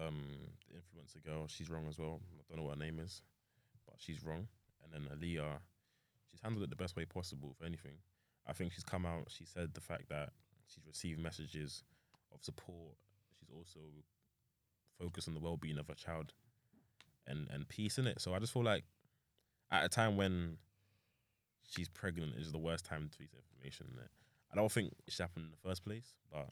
[0.00, 0.22] Um,
[0.68, 2.20] the influencer girl, she's wrong as well.
[2.32, 3.22] I don't know what her name is,
[3.86, 4.46] but she's wrong.
[4.82, 5.58] And then Aaliyah,
[6.30, 7.54] she's handled it the best way possible.
[7.58, 7.94] If anything,
[8.46, 9.28] I think she's come out.
[9.30, 10.30] She said the fact that
[10.66, 11.82] she's received messages
[12.32, 12.96] of support.
[13.38, 13.80] She's also
[14.98, 16.32] focused on the well-being of her child
[17.26, 18.20] and and peace in it.
[18.20, 18.84] So I just feel like
[19.70, 20.58] at a time when
[21.66, 23.86] she's pregnant is the worst time to release information.
[23.96, 24.08] Innit?
[24.52, 26.48] I don't think it should happen in the first place, but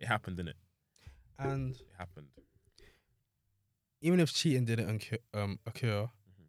[0.00, 0.56] it happened, didn't it?
[1.38, 2.28] And It happened.
[4.00, 6.48] even if cheating didn't occur, um, occur Mhm.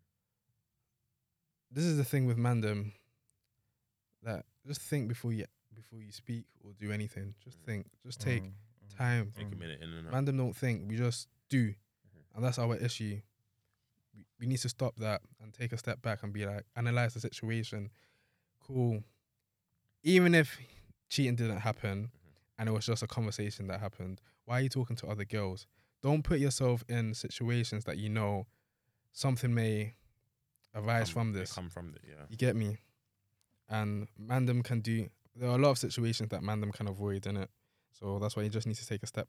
[1.72, 2.94] this is the thing with Mandem
[4.24, 7.34] that just think before you before you speak or do anything.
[7.44, 7.66] Just Mm.
[7.66, 7.86] think.
[8.06, 8.48] Just take Mm,
[8.86, 8.98] mm.
[8.98, 9.32] time.
[9.36, 9.60] Take a Mm.
[9.60, 10.14] minute in and out.
[10.14, 10.90] Mandem don't think.
[10.90, 11.76] We just do, Mhm.
[12.36, 13.22] and that's our issue.
[14.14, 17.14] We, we need to stop that and take a step back and be like, analyze
[17.14, 17.92] the situation.
[18.60, 19.04] Cool.
[20.04, 20.58] Even if
[21.08, 22.34] cheating didn't happen, Mhm.
[22.58, 25.66] and it was just a conversation that happened, why are you talking to other girls?
[26.02, 28.48] Don't put yourself in situations that you know
[29.12, 29.96] something may
[30.74, 31.54] arise Come- from this.
[31.54, 32.26] Come from it, yeah.
[32.30, 32.80] You get me?
[33.70, 35.10] And Mandem can do.
[35.36, 37.50] There are a lot of situations that Mandem can avoid in it.
[37.92, 39.28] So that's why you just need to take a step,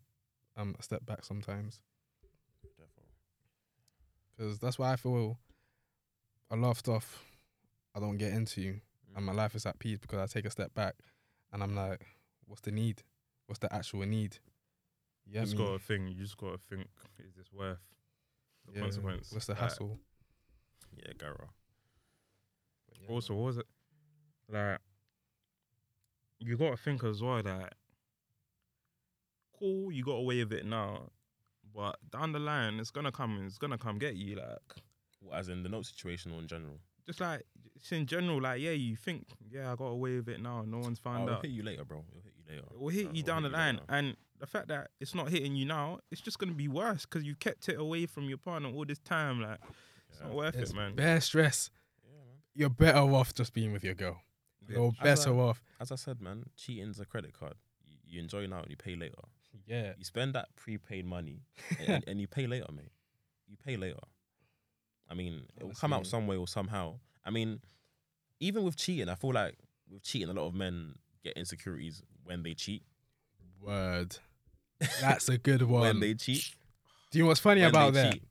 [0.56, 1.80] um, a step back sometimes.
[2.78, 3.12] Definitely.
[4.36, 5.38] Because that's why I feel
[6.50, 7.24] a lot of stuff
[7.94, 8.80] I don't get into,
[9.14, 9.36] and my Mm.
[9.36, 10.94] life is at peace because I take a step back,
[11.52, 12.06] and I'm like,
[12.46, 13.02] what's the need?
[13.46, 14.38] What's the actual need?
[15.26, 16.08] You You just gotta think.
[16.08, 16.88] You just gotta think.
[17.18, 17.78] Is this worth
[18.66, 19.32] the Yeah, consequence?
[19.32, 19.98] What's the Like, hassle?
[20.96, 21.48] Yeah, Gara.
[23.00, 23.66] Yeah, Also, what was it
[24.52, 24.78] like?
[26.38, 27.74] You gotta think as well that
[29.58, 31.10] cool, you got away with it now,
[31.74, 33.42] but down the line, it's gonna come.
[33.46, 34.36] It's gonna come get you.
[34.36, 34.58] Like
[35.20, 36.78] Well, as in the note situation or in general.
[37.06, 37.42] just like
[37.76, 38.40] it's in general.
[38.40, 40.62] Like yeah, you think yeah, I got away with it now.
[40.62, 42.04] No one's Oh, found it'll hit you later, bro.
[42.08, 42.66] It'll hit you later.
[42.72, 45.28] It will hit Uh, you it'll down the line, and the fact that it's not
[45.28, 48.38] hitting you now, it's just gonna be worse because you kept it away from your
[48.38, 49.42] partner all this time.
[49.42, 49.58] Like
[50.08, 50.94] it's not worth It's it, man.
[50.94, 51.68] bare stress.
[52.02, 52.36] Yeah, man.
[52.54, 54.22] You're better off just being with your girl.
[54.68, 54.76] Yeah.
[54.76, 55.62] You're As better a- off.
[55.80, 57.54] As I said, man, cheating's a credit card.
[57.86, 59.14] You, you enjoy now and you pay later.
[59.66, 59.92] Yeah.
[59.98, 61.40] You spend that prepaid money
[61.86, 62.92] and, and you pay later, mate.
[63.48, 63.98] You pay later.
[65.10, 67.00] I mean, it will come out some way or somehow.
[67.24, 67.60] I mean,
[68.38, 69.56] even with cheating, I feel like
[69.90, 70.94] with cheating, a lot of men
[71.24, 72.82] get insecurities when they cheat.
[73.60, 74.16] Word.
[75.00, 75.80] That's a good one.
[75.82, 76.54] When they cheat.
[77.10, 78.12] Do you know what's funny when about they that?
[78.14, 78.22] cheat.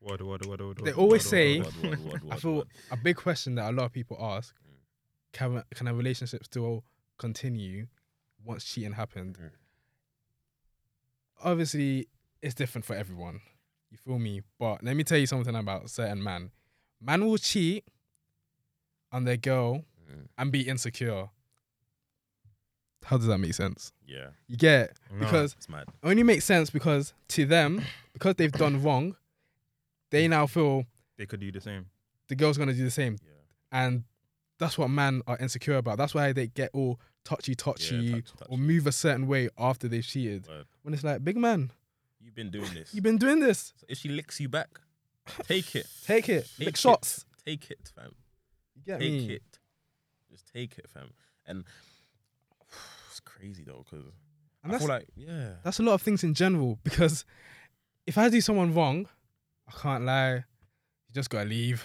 [0.00, 2.54] Word, word, word, word, They always word, say- word, Word, word, word, I word, feel
[2.56, 2.66] word.
[2.92, 4.65] a big question that a lot of people ask: Mm.
[5.36, 6.82] Can can a relationship still
[7.18, 7.88] continue
[8.42, 9.36] once cheating happened?
[9.38, 9.50] Mhm.
[11.44, 12.08] Obviously,
[12.40, 13.40] it's different for everyone.
[13.90, 14.40] You feel me?
[14.58, 16.50] But let me tell you something about certain man.
[17.00, 17.84] Man will cheat
[19.12, 21.28] on their girl Mm, and be insecure.
[23.04, 23.92] How does that make sense?
[24.06, 24.98] Yeah, You get it?
[25.10, 25.18] No.
[25.18, 25.88] because it's mad.
[26.04, 27.82] only makes sense because to them,
[28.12, 29.16] because they've done wrong,
[30.10, 31.90] they now feel they could do the same.
[32.28, 33.18] the girl's gonna do the same.
[33.24, 33.32] Yeah.
[33.72, 34.04] and
[34.58, 35.98] that's what men are insecure about.
[35.98, 38.48] That's why they get all touchy touchy Yeah, touch- touch.
[38.50, 40.46] or move a certain way after they've cheated.
[40.46, 40.66] Word.
[40.82, 41.70] When it's like, big man,
[42.20, 42.92] You've been doing this.
[42.94, 43.72] you've been doing this.
[43.76, 44.80] So if she licks you back,
[45.44, 45.86] take it.
[46.06, 47.24] Take it, Take lick shots.
[47.44, 48.14] Take it, fam.
[48.74, 49.30] You get take me?
[49.34, 49.58] it.
[50.30, 51.10] Just take it, fam.
[51.46, 51.64] And
[53.10, 54.06] it's crazy though, because
[54.62, 56.78] And I that's feel like yeah, that's a lot of things in general.
[56.82, 57.24] Because
[58.06, 59.08] if I do someone wrong,
[59.68, 60.34] I can't lie.
[60.34, 61.84] You just gotta leave.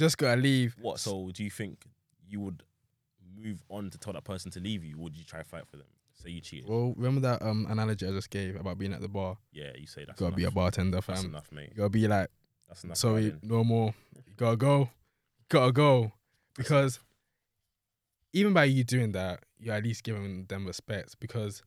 [0.00, 0.74] Just gotta leave.
[0.80, 0.98] what?
[0.98, 1.84] So do you think
[2.26, 2.62] you would
[3.36, 4.96] move on to tell that person to leave you?
[4.98, 5.86] Would you try to fight for them?
[6.14, 6.68] Say you cheated.
[6.68, 9.36] Well, remember that um analogy I just gave about being at the bar.
[9.52, 10.54] yeah, you say that's gotta be a enough.
[10.54, 11.30] bartender, That's fam.
[11.30, 11.68] enough, mate.
[11.72, 12.28] You gotta be like,
[12.68, 12.96] That's enough.
[12.96, 13.94] sorry, no more.
[14.26, 14.88] You gotta go.
[15.48, 16.12] Gotta go.
[16.56, 16.98] Because
[18.32, 21.62] even by you doing that, you're at least giving them respect because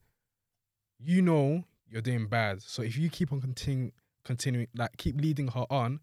[0.99, 2.61] you know you're doing bad.
[2.61, 3.91] So if you keep on continuing,
[4.23, 5.99] continuing, like keep leading her on,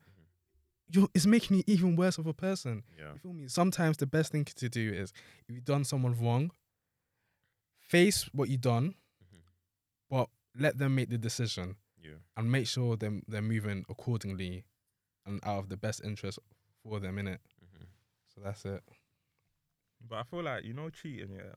[0.92, 2.82] you it's making you even worse of a person.
[2.98, 3.12] Yeah.
[3.14, 3.48] You feel me?
[3.48, 5.12] Sometimes the best thing to do is
[5.48, 6.50] if you've done someone wrong,
[7.78, 9.40] face what you've done, Mhm.
[10.08, 12.16] but let them make the decision Yeah.
[12.36, 14.64] and make sure them they're moving accordingly
[15.26, 16.38] and out of the best interest
[16.82, 17.40] for them in it.
[17.62, 17.86] Mhm.
[18.34, 18.82] So that's it.
[20.00, 21.54] But I feel like you know cheating, yeah.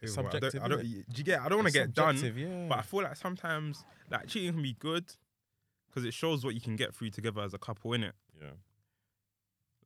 [0.00, 1.40] It's Ew, I don't- subjective, I don't, do you get?
[1.40, 2.66] I don't want to get done, Yeah.
[2.68, 5.04] but I feel like sometimes like cheating can be good
[5.96, 8.12] because it shows what you can get through together as a couple, innit?
[8.38, 8.50] yeah.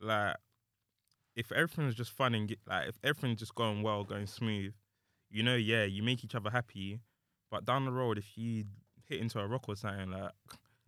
[0.01, 0.37] Like
[1.37, 4.73] if everything's just fun and get, like if everything's just going well, going smooth,
[5.31, 7.01] you know, yeah, you make each other happy,
[7.51, 8.65] But down the road, if you
[9.09, 10.31] hit into a rock or something, like,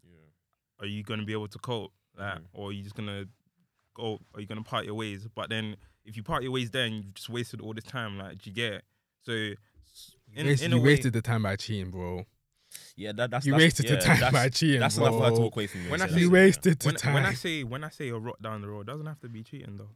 [0.05, 0.19] Yeah.
[0.81, 1.93] are you gonna be able to cope?
[2.17, 2.47] Like, Mhm.
[2.53, 3.27] or are you just gonna
[3.95, 4.21] go?
[4.35, 5.27] Are you gonna part your ways?
[5.35, 8.19] But then, if you part your ways, then you've just wasted all this time.
[8.19, 8.85] Like, do you get it?
[9.23, 12.27] So, s- in, Wasted- in a you way, wasted the time by cheating, bro.
[12.97, 15.07] Yeah, that, that's You that's, wasted yeah, the time that's, by cheating, That's bro.
[15.07, 15.91] enough for her to walk away from you.
[15.91, 16.43] When I say say- You that, yeah.
[16.45, 17.15] wasted the when, time.
[17.15, 19.43] when I say when I say a rock down the road, doesn't have to be
[19.43, 19.91] cheating though.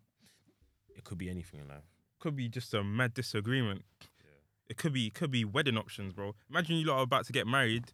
[0.94, 1.82] it could be anything in life.
[2.18, 3.84] Could be just a mad disagreement.
[4.00, 4.06] Yeah.
[4.70, 6.34] It could be could be wedding options, bro.
[6.50, 7.84] Imagine you lot are about to get married.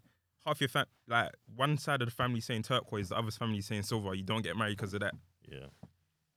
[0.47, 3.83] Half your fam, like one side of the family saying turquoise, the other family saying
[3.85, 4.15] silver.
[4.15, 5.15] You don't get married because of that.
[5.49, 5.67] Yeah,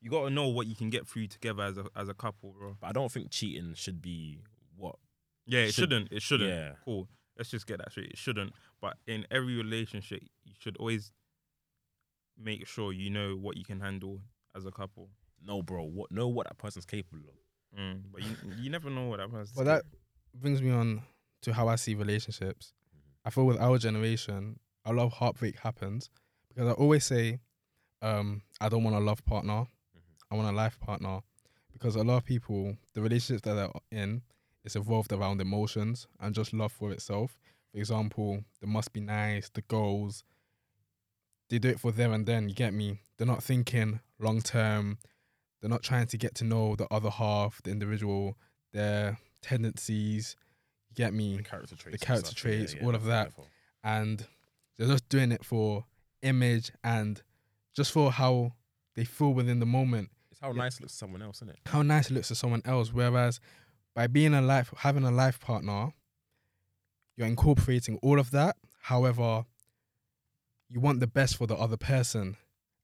[0.02, 2.76] You gotta know what you can get through together as a as a couple, bro.
[2.80, 4.42] but I don't think cheating should be
[4.76, 4.96] what.
[5.48, 6.12] Yeah, it Should- shouldn't.
[6.12, 6.50] It shouldn't.
[6.50, 7.08] Yeah, Cool.
[7.38, 8.12] Let's just get that straight.
[8.12, 8.54] It shouldn't.
[8.82, 11.12] But in every relationship, you should always
[12.38, 14.22] make sure you know what you can handle
[14.56, 15.10] as a couple.
[15.46, 15.84] no, bro.
[15.84, 16.12] What?
[16.12, 17.80] Know what that person's capable of.
[17.80, 19.56] Mm, but you you never know what that person's.
[19.56, 19.84] Well, that
[20.34, 21.02] brings me on
[21.42, 22.74] to how I see relationships.
[23.26, 26.10] I feel with our generation, a lot of heartbreak happens
[26.48, 27.40] because I always say,
[28.02, 29.66] um, I don't want a love partner.
[30.32, 31.20] I want a life partner
[31.74, 34.22] because a lot of people, the relationships that they're in,
[34.66, 37.38] is evolved around emotions and just love for itself.
[37.72, 40.24] For example, the must be nice, the goals.
[41.50, 42.50] They do it for there and then.
[42.50, 43.02] You get me?
[43.18, 44.98] They're not thinking long term.
[45.62, 48.38] They're not trying to get to know the other half, the individual,
[48.74, 50.36] their tendencies.
[50.90, 51.38] You get me?
[51.38, 51.94] The character traits.
[51.96, 53.18] and character stuff, yeah, traits, yeah, all of that.
[53.38, 53.48] wonderful.
[53.84, 54.26] and
[54.78, 55.86] they're just doing it for
[56.22, 57.22] image and
[57.76, 58.54] just for how
[58.96, 60.58] they feel within the moment, It's how Yeah.
[60.64, 61.60] nice it looks to someone else, isn't it?
[61.68, 62.92] how nice it looks to someone else.
[62.92, 63.40] Whereas
[63.96, 65.94] by being a life, having a life partner,
[67.16, 68.58] you're incorporating all of that.
[68.82, 69.46] However,
[70.70, 72.36] you want the best for the other person.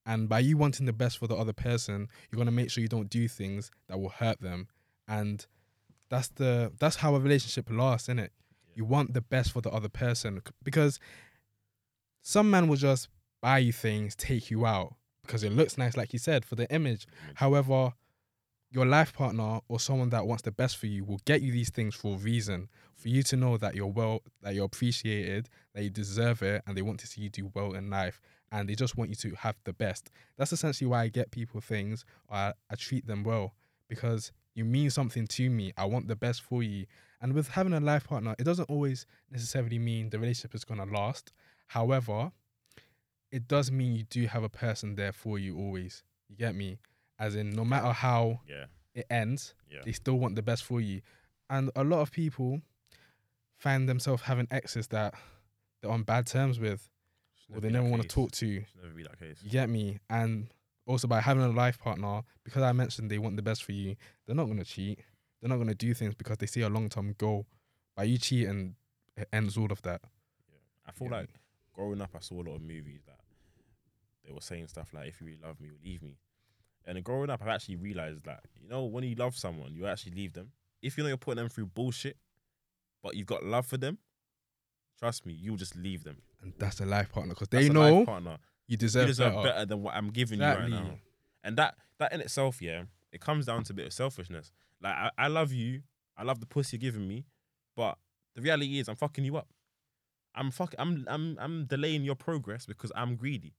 [0.06, 2.88] And by you wanting the best for the other person, you're gonna make sure you
[2.88, 4.68] don't do things that will hurt them.
[5.08, 5.46] And
[6.10, 8.32] that's the that's how a relationship lasts, isn't it?
[8.74, 11.00] You want the best for the other person because
[12.22, 13.10] some man will just
[13.42, 16.72] buy you things, take you out because it looks nice, like you said, for the
[16.72, 17.06] image.
[17.36, 17.94] However,
[18.72, 21.70] your life partner or someone that wants the best for you will get you these
[21.70, 25.84] things for a reason, for you to know that you're well, that you're appreciated, that
[25.84, 28.76] you deserve it, and they want to see you do well in life, and they
[28.76, 30.10] just want you to have the best.
[30.38, 33.54] That's essentially why I get people things, I, I treat them well,
[33.90, 35.74] because you mean something to me.
[35.78, 36.86] I want the best for you.
[37.22, 40.86] And with having a life partner, it doesn't always necessarily mean the relationship is gonna
[40.86, 41.34] last.
[41.68, 42.32] However,
[43.32, 46.04] it does mean you do have a person there for you always.
[46.30, 46.80] You get me?
[47.22, 48.66] As in, no matter how Yeah,
[48.96, 49.82] it ends, yeah.
[49.86, 51.02] they still want the best for you.
[51.50, 52.62] And a lot of people
[53.58, 55.14] find themselves having exes that
[55.82, 56.90] they're on bad terms with,
[57.54, 58.62] or they never want to talk to.
[58.62, 59.38] Should never be that case.
[59.44, 60.00] You get me?
[60.10, 60.48] And
[60.88, 63.96] also by having a life partner, because I mentioned they want the best for you,
[64.26, 65.00] they're not gonna cheat.
[65.40, 67.46] They're not gonna do things because they see a long term goal.
[67.96, 68.76] By you cheating,
[69.16, 70.02] it ends all of that.
[70.50, 70.58] Yeah.
[70.88, 71.18] I feel Yeah.
[71.18, 71.30] like
[71.74, 73.20] growing up, I saw a lot of movies that
[74.26, 76.18] they were saying stuff like, "If you really love me, you leave me."
[76.86, 80.14] And growing up, I've actually realized that you know when you love someone, you actually
[80.14, 80.52] leave them.
[80.82, 82.18] If you know you're putting them through bullshit,
[83.04, 84.00] but you've got love for them,
[85.00, 86.18] trust me, you'll just leave them.
[86.42, 88.38] And that's a life partner because they know partner.
[88.68, 89.44] you You deserve, deserve better.
[89.44, 89.66] better.
[89.66, 90.96] than what I'm giving you right now.
[91.44, 94.52] And that that in itself, yeah, it comes down to a bit of selfishness.
[94.82, 95.82] Like I, I love you,
[96.18, 97.26] I love the pussy you're giving me,
[97.76, 97.98] but
[98.36, 99.50] the reality is I'm fucking you up.
[100.34, 103.54] I'm fuck I'm I'm I'm delaying your progress because I'm greedy.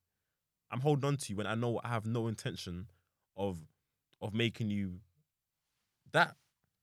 [0.71, 2.87] I'm holding on to you when I know I have no intention
[3.37, 3.59] of
[4.21, 5.01] of making you
[6.13, 6.37] that.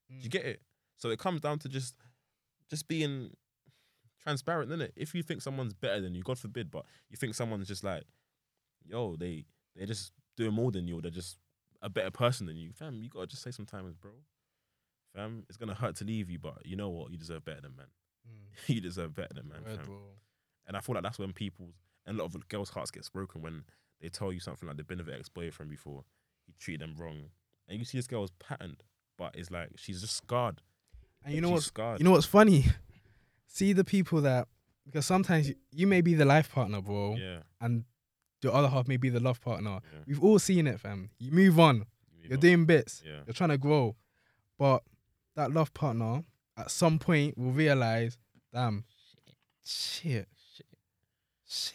[0.10, 0.24] Do Mm.
[0.24, 0.62] you get it?
[0.98, 1.96] So it comes down to just
[2.70, 3.32] just being
[4.22, 4.92] transparent, innit?
[4.96, 8.04] If you think someone's better than you, God forbid, but you think someone's just like,
[8.86, 9.46] yo, they
[9.76, 11.38] they're just doing more than you, or they're just
[11.82, 14.12] a better person than you, fam, you gotta just say sometimes, bro.
[15.16, 17.12] Fam, it's gonna hurt to leave you, but you know what?
[17.12, 17.88] You deserve better than man.
[18.28, 18.70] Mm.
[18.76, 19.86] you deserve better than man, fam.
[20.68, 21.76] And I feel like that's when people's
[22.06, 23.64] and a lot of girls' hearts gets broken when
[24.02, 26.04] they tell you something like they've been with an ex-boyfriend before,
[26.50, 27.18] he treated them wrong,
[27.68, 28.84] and you see this girl's patterned,
[29.18, 30.62] but it's like she's just scarred.
[31.24, 32.00] And you know she's what's scarred.
[32.00, 32.66] You know what's funny?
[33.52, 34.48] See the people that
[34.86, 37.84] because sometimes you, you may be the life partner, bro, yeah, and
[38.42, 39.80] the other half may be the love partner.
[39.92, 40.00] yeah.
[40.08, 41.10] We've all seen it, fam.
[41.20, 41.78] You move on.
[42.14, 43.02] You You're know, doing bits.
[43.06, 43.96] yeah, You're trying to grow,
[44.58, 44.84] but
[45.36, 46.24] that love partner
[46.58, 48.18] at some point will realize,
[48.54, 48.84] damn,
[49.26, 49.36] shit,
[49.66, 50.28] shit.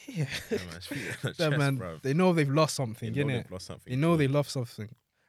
[0.07, 0.81] Yeah man.
[0.81, 3.43] Speak it on the Yeah, chest, man, they know they've lost something, They know innit?
[3.43, 3.91] they've lost something.
[3.91, 4.35] They know they bro.
[4.37, 4.89] love something,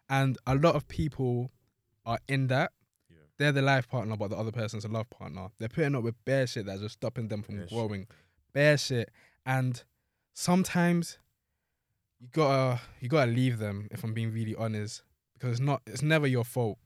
[0.10, 1.52] and a lot of people
[2.06, 2.72] are in that.
[3.10, 3.18] Yeah.
[3.38, 5.50] They're the life partner, but the other person's a love partner.
[5.58, 7.74] They're putting up with bare shit that's just stopping them from Bare shit.
[7.78, 8.08] growing.
[8.54, 9.10] Bare shit,
[9.46, 9.84] and
[10.34, 11.18] sometimes
[12.20, 13.88] you gotta you gotta leave them.
[13.91, 16.78] If I'm being really honest, because it's not it's never your fault.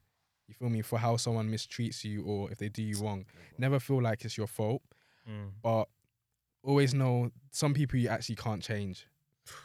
[0.48, 3.26] You feel me for how someone mistreats you or if they do you wrong.
[3.58, 4.82] Never feel like it's your fault.
[5.30, 5.52] Mm.
[5.62, 5.86] but
[6.64, 9.08] always know some people you actually can't change.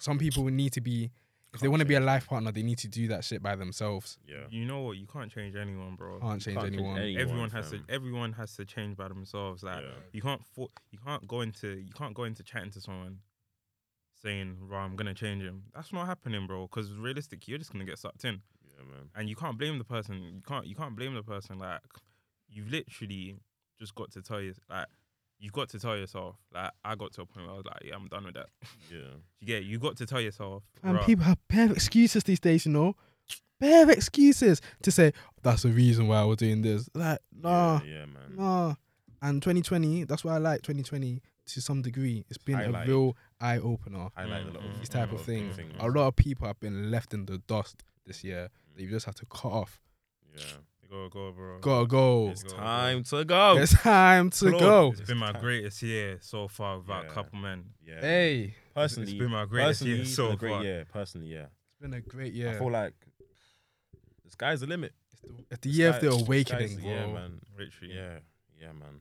[0.00, 1.10] Some people need to be
[1.52, 3.54] if they want to be a life partner, they need to do that shit by
[3.54, 4.18] themselves.
[4.26, 4.38] Yeah.
[4.50, 4.96] You know what?
[4.96, 6.18] You can't change anyone, bro.
[6.18, 7.16] Can't change Can't change anyone.
[7.16, 7.84] everyone has fam.
[7.86, 7.94] to.
[7.94, 9.62] Everyone has to change by themselves.
[9.62, 9.90] Like Yeah.
[10.12, 10.44] you can't.
[10.44, 11.68] For, you can't go into.
[11.78, 13.20] You can't go into chatting to someone,
[14.20, 16.62] saying, "Bro, I'm gonna change him." That's not happening, bro.
[16.66, 19.10] Because realistically, you're just gonna get sucked in, Yeah, man.
[19.14, 20.22] and you can't blame the person.
[20.22, 20.66] You can't.
[20.66, 21.58] You can't blame the person.
[21.60, 21.82] Like
[22.48, 23.38] you've literally
[23.78, 24.54] just got to tell you.
[24.68, 24.86] Like
[25.44, 26.36] you've got to tell yourself.
[26.52, 28.48] Like I got to a point where I was like, "Yeah, I'm done with that."
[28.90, 28.98] Yeah.
[29.40, 29.64] You get.
[29.64, 30.62] You got to tell yourself.
[30.82, 32.96] And "Bruh, people have bare excuses these days, you know.
[33.60, 36.88] Bare excuses to say that's the reason why we're doing this.
[36.94, 38.36] Like, nah, Yeah, yeah, man.
[38.36, 38.74] nah.
[39.22, 42.24] And 2020, that's why I like 2020 to some degree.
[42.28, 44.08] It's been a real eye opener.
[44.16, 45.56] Highlight a lot Mm, of These type Mm, of things.
[45.56, 45.72] things.
[45.78, 48.48] A lot of people have been left in the dust this year.
[48.74, 49.80] That you just have to cut off.
[50.36, 50.42] Yeah.
[50.94, 51.58] Go go, bro.
[51.60, 52.28] Gotta go.
[52.30, 52.56] It's Go, go.
[52.56, 53.56] time to go.
[53.58, 54.92] It's time to Claude, go.
[54.92, 57.10] It's been my greatest year so far without Yeah.
[57.10, 57.64] a couple men.
[57.84, 58.00] Yeah.
[58.00, 60.86] Hey, Personally, it's been my greatest year so been a great year.
[60.92, 61.46] Personally, yeah.
[61.72, 62.50] it's been a great year.
[62.50, 62.94] I feel like
[64.24, 64.92] the sky's the limit.
[65.10, 66.90] it's the, it's the year of the awakening, sky's- bro.
[66.92, 67.40] Yeah, man.
[67.58, 67.94] Literally.
[67.94, 68.18] Yeah,
[68.60, 69.00] yeah, man.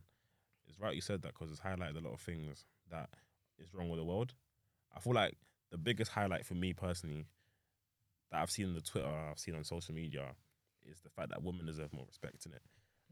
[0.68, 3.10] It's right you said that because it's highlighted a lot of things that
[3.60, 4.34] is wrong with the world.
[4.96, 5.38] I feel like
[5.70, 7.28] the biggest highlight for me personally
[8.32, 10.32] that I've seen on the Twitter, I've seen on social media,
[10.90, 12.62] is the fact that women deserve more respect in it.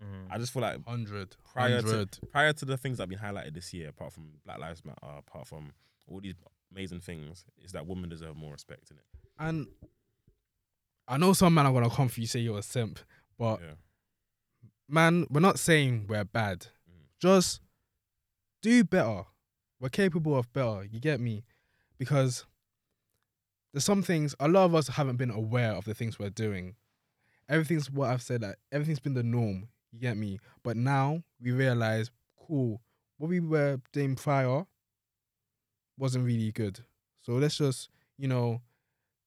[0.02, 0.28] Mhm.
[0.32, 1.36] I just feel like 100.
[1.54, 4.58] Prior to- prior to the things that have been highlighted this year, apart from Black
[4.60, 5.74] Lives Matter, apart from
[6.08, 6.36] all these
[6.72, 9.06] amazing things, is that women deserve more respect in it.
[9.38, 9.68] And
[11.08, 13.00] I know some men are gonna come for you say you're a simp,
[13.38, 13.76] but yeah.
[14.88, 16.68] man, we're not saying we're bad.
[16.90, 17.06] Mhm.
[17.20, 17.62] Just
[18.62, 19.26] do better.
[19.80, 20.84] We're capable of better.
[20.84, 21.44] You get me?
[21.98, 22.46] Because
[23.74, 26.76] there's some things a lot of us haven't been aware of the things we're doing.
[27.50, 29.68] Everything's what I've said that everything's been the norm.
[29.92, 30.40] You get me?
[30.64, 32.12] But now we realize,
[32.48, 32.82] cool,
[33.18, 34.66] what we were doing prior
[35.98, 36.80] wasn't really good.
[37.22, 38.62] So let's just, you know,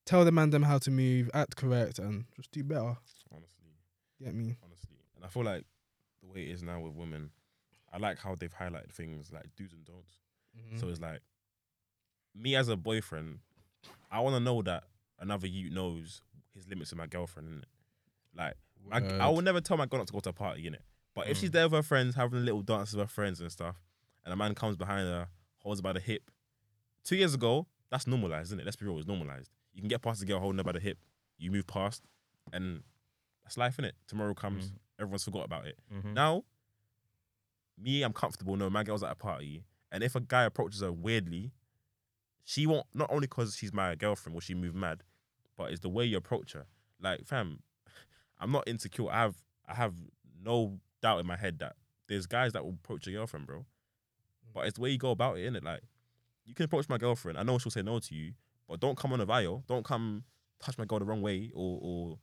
[0.07, 2.97] tell the man them how to move, act correct, and just do better.
[3.33, 3.65] Honestly.
[4.23, 4.57] Get me?
[4.65, 4.97] honestly.
[5.17, 5.65] And I feel like
[6.23, 7.31] the way it is now with women,
[7.93, 10.19] I like how they've highlighted things like do's and don'ts.
[10.57, 10.79] Mm-hmm.
[10.79, 11.21] So it's like
[12.35, 13.39] me as a boyfriend,
[14.11, 14.85] I want to know that
[15.21, 16.23] another you knows
[16.55, 17.49] his limits with my girlfriend.
[17.49, 17.65] Innit?
[18.37, 18.55] Like
[18.89, 20.83] my, I will never tell my girl not to go to a party in it.
[21.15, 21.53] But if she's Mm.
[21.53, 23.77] there with her friends, having a little dance with her friends and stuff,
[24.25, 25.29] and a man comes behind her,
[25.59, 26.31] holds her by the hip.
[27.05, 28.65] Two years ago, that's normalized, isn't it?
[28.65, 29.51] Let's be real, it's normalized.
[29.73, 30.99] You can get past the girl holding her by the hip,
[31.39, 32.03] you move past,
[32.53, 32.83] and
[33.45, 33.93] that's life, innit?
[34.09, 34.79] Tomorrow comes, Mm.
[34.99, 35.79] everyone's forgot about it.
[35.93, 36.13] Mhm.
[36.15, 36.45] Now,
[37.79, 38.57] me, I'm comfortable.
[38.57, 41.53] No, my girl's at a party, and if a guy approaches her weirdly,
[42.45, 42.87] she won't.
[42.95, 45.03] Not only because she's my girlfriend, will she move mad,
[45.57, 46.67] but it's the way you approach her.
[47.01, 47.63] Like, fam,
[48.39, 49.11] I'm not insecure.
[49.11, 49.95] I have, I have
[50.43, 51.77] no doubt in my head that
[52.09, 53.65] there's guys that will approach your girlfriend, bro.
[54.53, 55.65] But it's the way you go about it, innit?
[55.65, 55.83] Like,
[56.45, 57.39] you can approach my girlfriend.
[57.39, 58.33] I know she'll say no to you,
[58.69, 59.65] but don't come on a vial.
[59.67, 60.25] Don't come
[60.61, 62.19] touch my girl the wrong way, or, or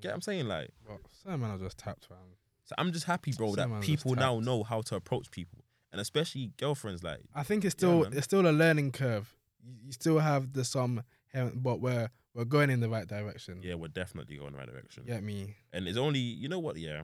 [0.00, 0.70] get what I'm saying, like.
[0.86, 2.18] But some men are just tapped, fam.
[2.64, 5.64] So I'm just happy, bro, that Some just people now know how to approach people,
[5.92, 7.02] and especially girlfriends.
[7.02, 8.12] Like, I think it's still man.
[8.12, 9.34] it's still a learning curve.
[9.62, 11.02] You, you still have the some,
[11.32, 13.60] here- but we're we're going in the right direction.
[13.62, 15.02] yeah, we're definitely going the right direction.
[15.06, 15.56] Get me?
[15.72, 16.76] And it's only, you know what?
[16.76, 17.02] Yeah,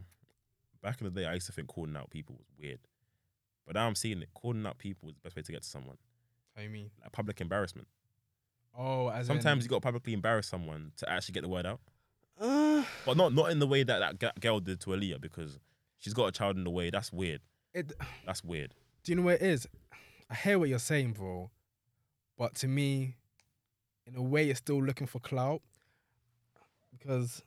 [0.83, 2.79] back in the day, I used to think calling out people was weird,
[3.67, 4.29] but now I'm seeing it.
[4.35, 5.97] Calling out people is the best way to get to someone.
[6.55, 6.91] How you mean?
[7.03, 7.89] Like public embarrassment.
[8.79, 11.81] Oh, as Sometimes you got to publicly embarrass someone to actually get the word out.
[12.41, 15.59] Uh, but not not in the way that that g- girl did to Aaliyah because
[15.99, 16.91] she's got a child in the way.
[16.91, 17.41] That's weird.
[17.75, 17.93] it.
[18.27, 18.75] That's weird.
[19.03, 19.67] Do you know what it is?
[20.31, 21.51] I hear what you're saying, bro.
[22.37, 23.17] But to me,
[24.07, 25.61] in a way, it's still looking for clout
[26.93, 27.43] because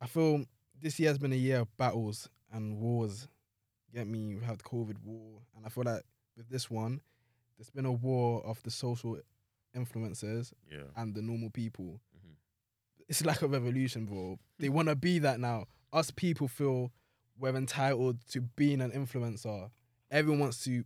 [0.00, 0.44] I feel
[0.80, 3.28] this year has been a year of battles and wars.
[3.92, 4.34] Get me?
[4.34, 6.02] We have the COVID war, and I feel like
[6.36, 7.00] with this one,
[7.56, 9.18] there's been a war of the social
[9.76, 10.84] influencers Yeah.
[10.96, 12.00] and the normal people.
[12.16, 12.34] Mhm.
[13.08, 14.38] It's like a revolution, bro.
[14.58, 15.66] They want to be that now.
[15.92, 16.92] Us people feel
[17.38, 19.70] we're entitled to being an influencer.
[20.10, 20.84] Everyone wants to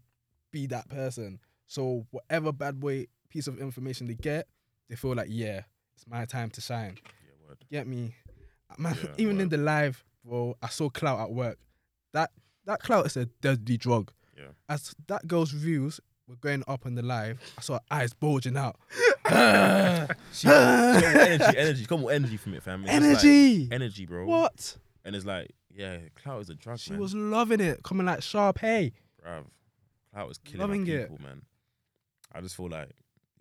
[0.50, 1.40] be that person.
[1.66, 4.46] So whatever bad boy piece of information they get,
[4.88, 5.62] they feel like, yeah,
[5.96, 6.96] it's my time to shine.
[7.04, 7.48] Yeah.
[7.48, 7.58] Word.
[7.70, 8.14] Get me?
[8.78, 11.58] Man, Yeah, even in the live, bro, I saw clout at work.
[12.12, 12.30] That
[12.66, 14.12] that clout is a deadly drug.
[14.36, 14.48] Yeah.
[14.68, 18.56] As that girl's views were going up on the live, I saw her eyes bulging
[18.56, 18.76] out.
[20.32, 21.84] She, she energy, energy.
[21.86, 22.84] Got more energy from it, fam.
[22.84, 23.68] It's just like Energy.
[23.70, 24.24] energy, bro.
[24.26, 24.76] What?
[25.04, 27.00] And it's like, yeah, clout is a drug, She man.
[27.00, 28.58] was loving it, coming like sharp.
[28.58, 29.44] Hey, Bruv,
[30.12, 31.10] clout is killing Loving our it.
[31.10, 31.42] people, man.
[32.32, 32.90] I just feel like,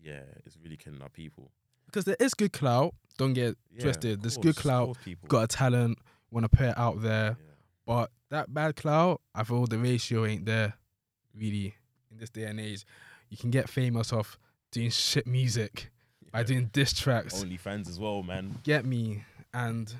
[0.07, 1.51] yeah, it's really killing our people.
[1.85, 2.93] because there is good clout.
[3.17, 4.21] Don't get Yeah, twisted.
[4.21, 4.97] There's course, good clout.
[5.27, 5.97] Got a talent.
[6.31, 7.53] Want to put it out there, Yeah.
[7.85, 10.73] but that bad clout, I feel the ratio ain't there,
[11.33, 11.75] really,
[12.11, 12.85] in this day and age.
[13.29, 14.37] You can get famous off
[14.71, 15.89] doing shit music
[16.31, 17.41] by doing diss tracks.
[17.41, 18.59] Only fans as well, man.
[18.63, 19.93] Get me, and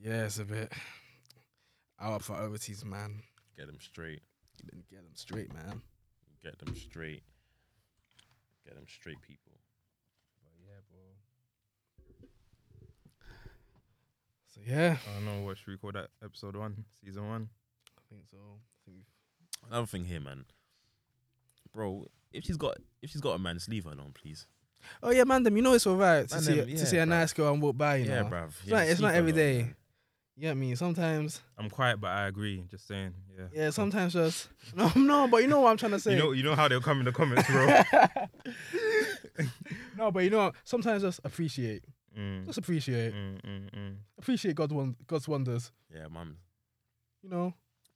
[0.00, 0.72] yeah, it's a bit
[2.00, 3.22] out for overseas, man.
[3.56, 4.22] Get them straight.
[4.56, 4.70] Get
[5.02, 5.82] them straight, man.
[6.42, 7.22] Get them straight.
[8.70, 9.58] Get them straight, people.
[10.44, 11.00] But yeah, bro.
[14.46, 17.48] So yeah, I don't know what should we call that episode one, season one.
[17.98, 18.36] I think so.
[18.38, 20.44] I think we've Another thing here, man.
[21.74, 24.46] Bro, if she's got if she's got a man, just leave her alone, please.
[25.02, 25.56] Oh yeah, man, them.
[25.56, 27.08] You know it's alright to Man, see them, to yeah, see a bruv.
[27.08, 27.96] nice girl and walk by.
[27.96, 28.50] You yeah, know, bruv.
[28.64, 29.62] it's Yeah, not just it's not leave her every alone, day.
[29.62, 29.74] man.
[30.40, 30.74] You get me?
[30.74, 32.64] Sometimes, I'm quiet, but I agree.
[32.70, 33.44] Just saying, yeah.
[33.52, 33.68] yeah.
[33.68, 35.28] Sometimes just no, no.
[35.28, 36.12] But you know what I'm trying to say.
[36.12, 37.66] You know, you know how they'll come in the comments, bro.
[39.98, 41.84] no, but you know, sometimes just appreciate,
[42.18, 43.96] mm, just appreciate, mm, mm, mm.
[44.18, 45.72] appreciate God won- God's wonders.
[45.94, 46.36] Yeah, man.
[47.22, 47.52] You know,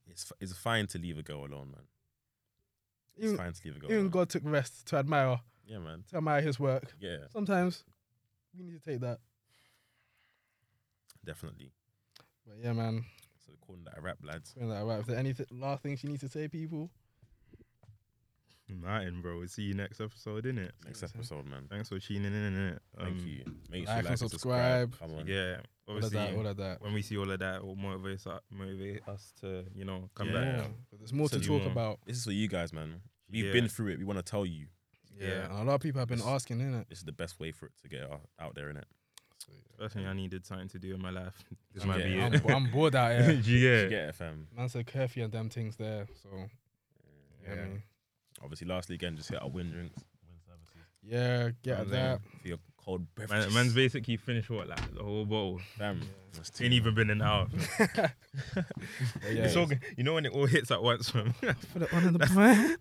[0.07, 1.85] It's f- it's fine to leave a girl alone, man.
[3.17, 4.11] It's even fine to leave a girl even alone.
[4.11, 6.05] God took rest to admire Yeah, man.
[6.11, 6.95] to admire His work.
[7.01, 7.85] Yeah, Sometimes
[8.55, 9.21] we need to take that.
[11.25, 11.73] definitely.
[12.47, 13.05] But yeah, man.
[13.45, 14.53] So we're calling that a rap, lads.
[14.57, 15.01] Saying that, right.
[15.01, 16.91] Is there anything last things you need to say, people?
[18.69, 19.39] Nothing, bro.
[19.39, 20.71] We'll see you next episode, innit?
[20.87, 21.67] Next episode, man.
[21.71, 22.79] Thanks for tuning in, innit?
[22.99, 23.45] Thank Um, you.
[23.71, 24.89] Make like sure and like and subscribe.
[24.93, 25.11] subscribe.
[25.11, 25.27] Come on.
[25.27, 26.81] Yeah, All of that, all of that.
[26.81, 30.09] when we see all of that, it will motivate us, motivate us to, you know,
[30.15, 30.33] come Yeah.
[30.35, 30.57] back.
[30.57, 31.71] Yeah, but there's more to talk more.
[31.71, 32.01] about.
[32.07, 33.03] This is for you guys, man.
[33.31, 33.53] We've Yeah.
[33.53, 33.99] been through it.
[33.99, 34.69] We want to tell you
[35.17, 35.45] Yeah, Yeah.
[35.45, 36.89] and a lot of people have been This- asking, innit?
[36.89, 38.83] this is the best way for it to get out, out there, innit?
[39.39, 39.77] So, yeah.
[39.79, 41.35] Personally, I needed something to do in my life.
[41.73, 42.43] This I'm, might be it.
[42.47, 43.33] I'm, I'm bored out here.
[43.33, 43.83] yeah.
[43.83, 44.47] You get it, fam.
[44.57, 46.07] Man said curfew and them things there.
[46.23, 46.47] So yeah,
[47.49, 47.55] Yeah.
[47.57, 47.83] man.
[48.43, 49.97] Obviously, lastly, again, just hit our win drinks.
[50.29, 50.77] Win services.
[51.03, 52.21] yeah, get at that.
[52.43, 53.47] For your cold beverages.
[53.47, 55.61] Man, man's basically finished what, like the whole bottle.
[55.79, 55.99] Fam.
[56.01, 56.07] Yeah.
[56.35, 57.47] That's Ain't even been an hour.
[57.79, 57.89] But
[58.57, 61.33] yeah, It's all, you know when it all hits at once, man.
[61.73, 62.77] put it on in the brand.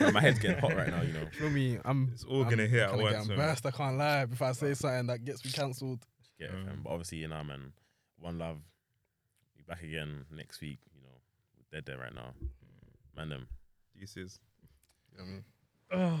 [0.00, 1.26] Man, my head's getting hot right now, you know.
[1.32, 1.78] Feel me?
[1.84, 2.10] I'm.
[2.14, 3.30] It's all I'm gonna hit at kinda once, get man.
[3.32, 3.66] embarrassed.
[3.66, 4.22] I can't lie.
[4.22, 6.04] If I say something that gets me cancelled,
[6.38, 6.82] Get it, Mm.
[6.82, 7.72] But obviously, you know, man.
[8.18, 8.56] One love.
[9.56, 10.78] Be back again next week.
[10.94, 11.14] You know,
[11.58, 12.32] we're dead there right now.
[13.16, 13.46] Man, them.
[13.98, 14.40] Deuces.
[15.12, 16.18] you know what I mean?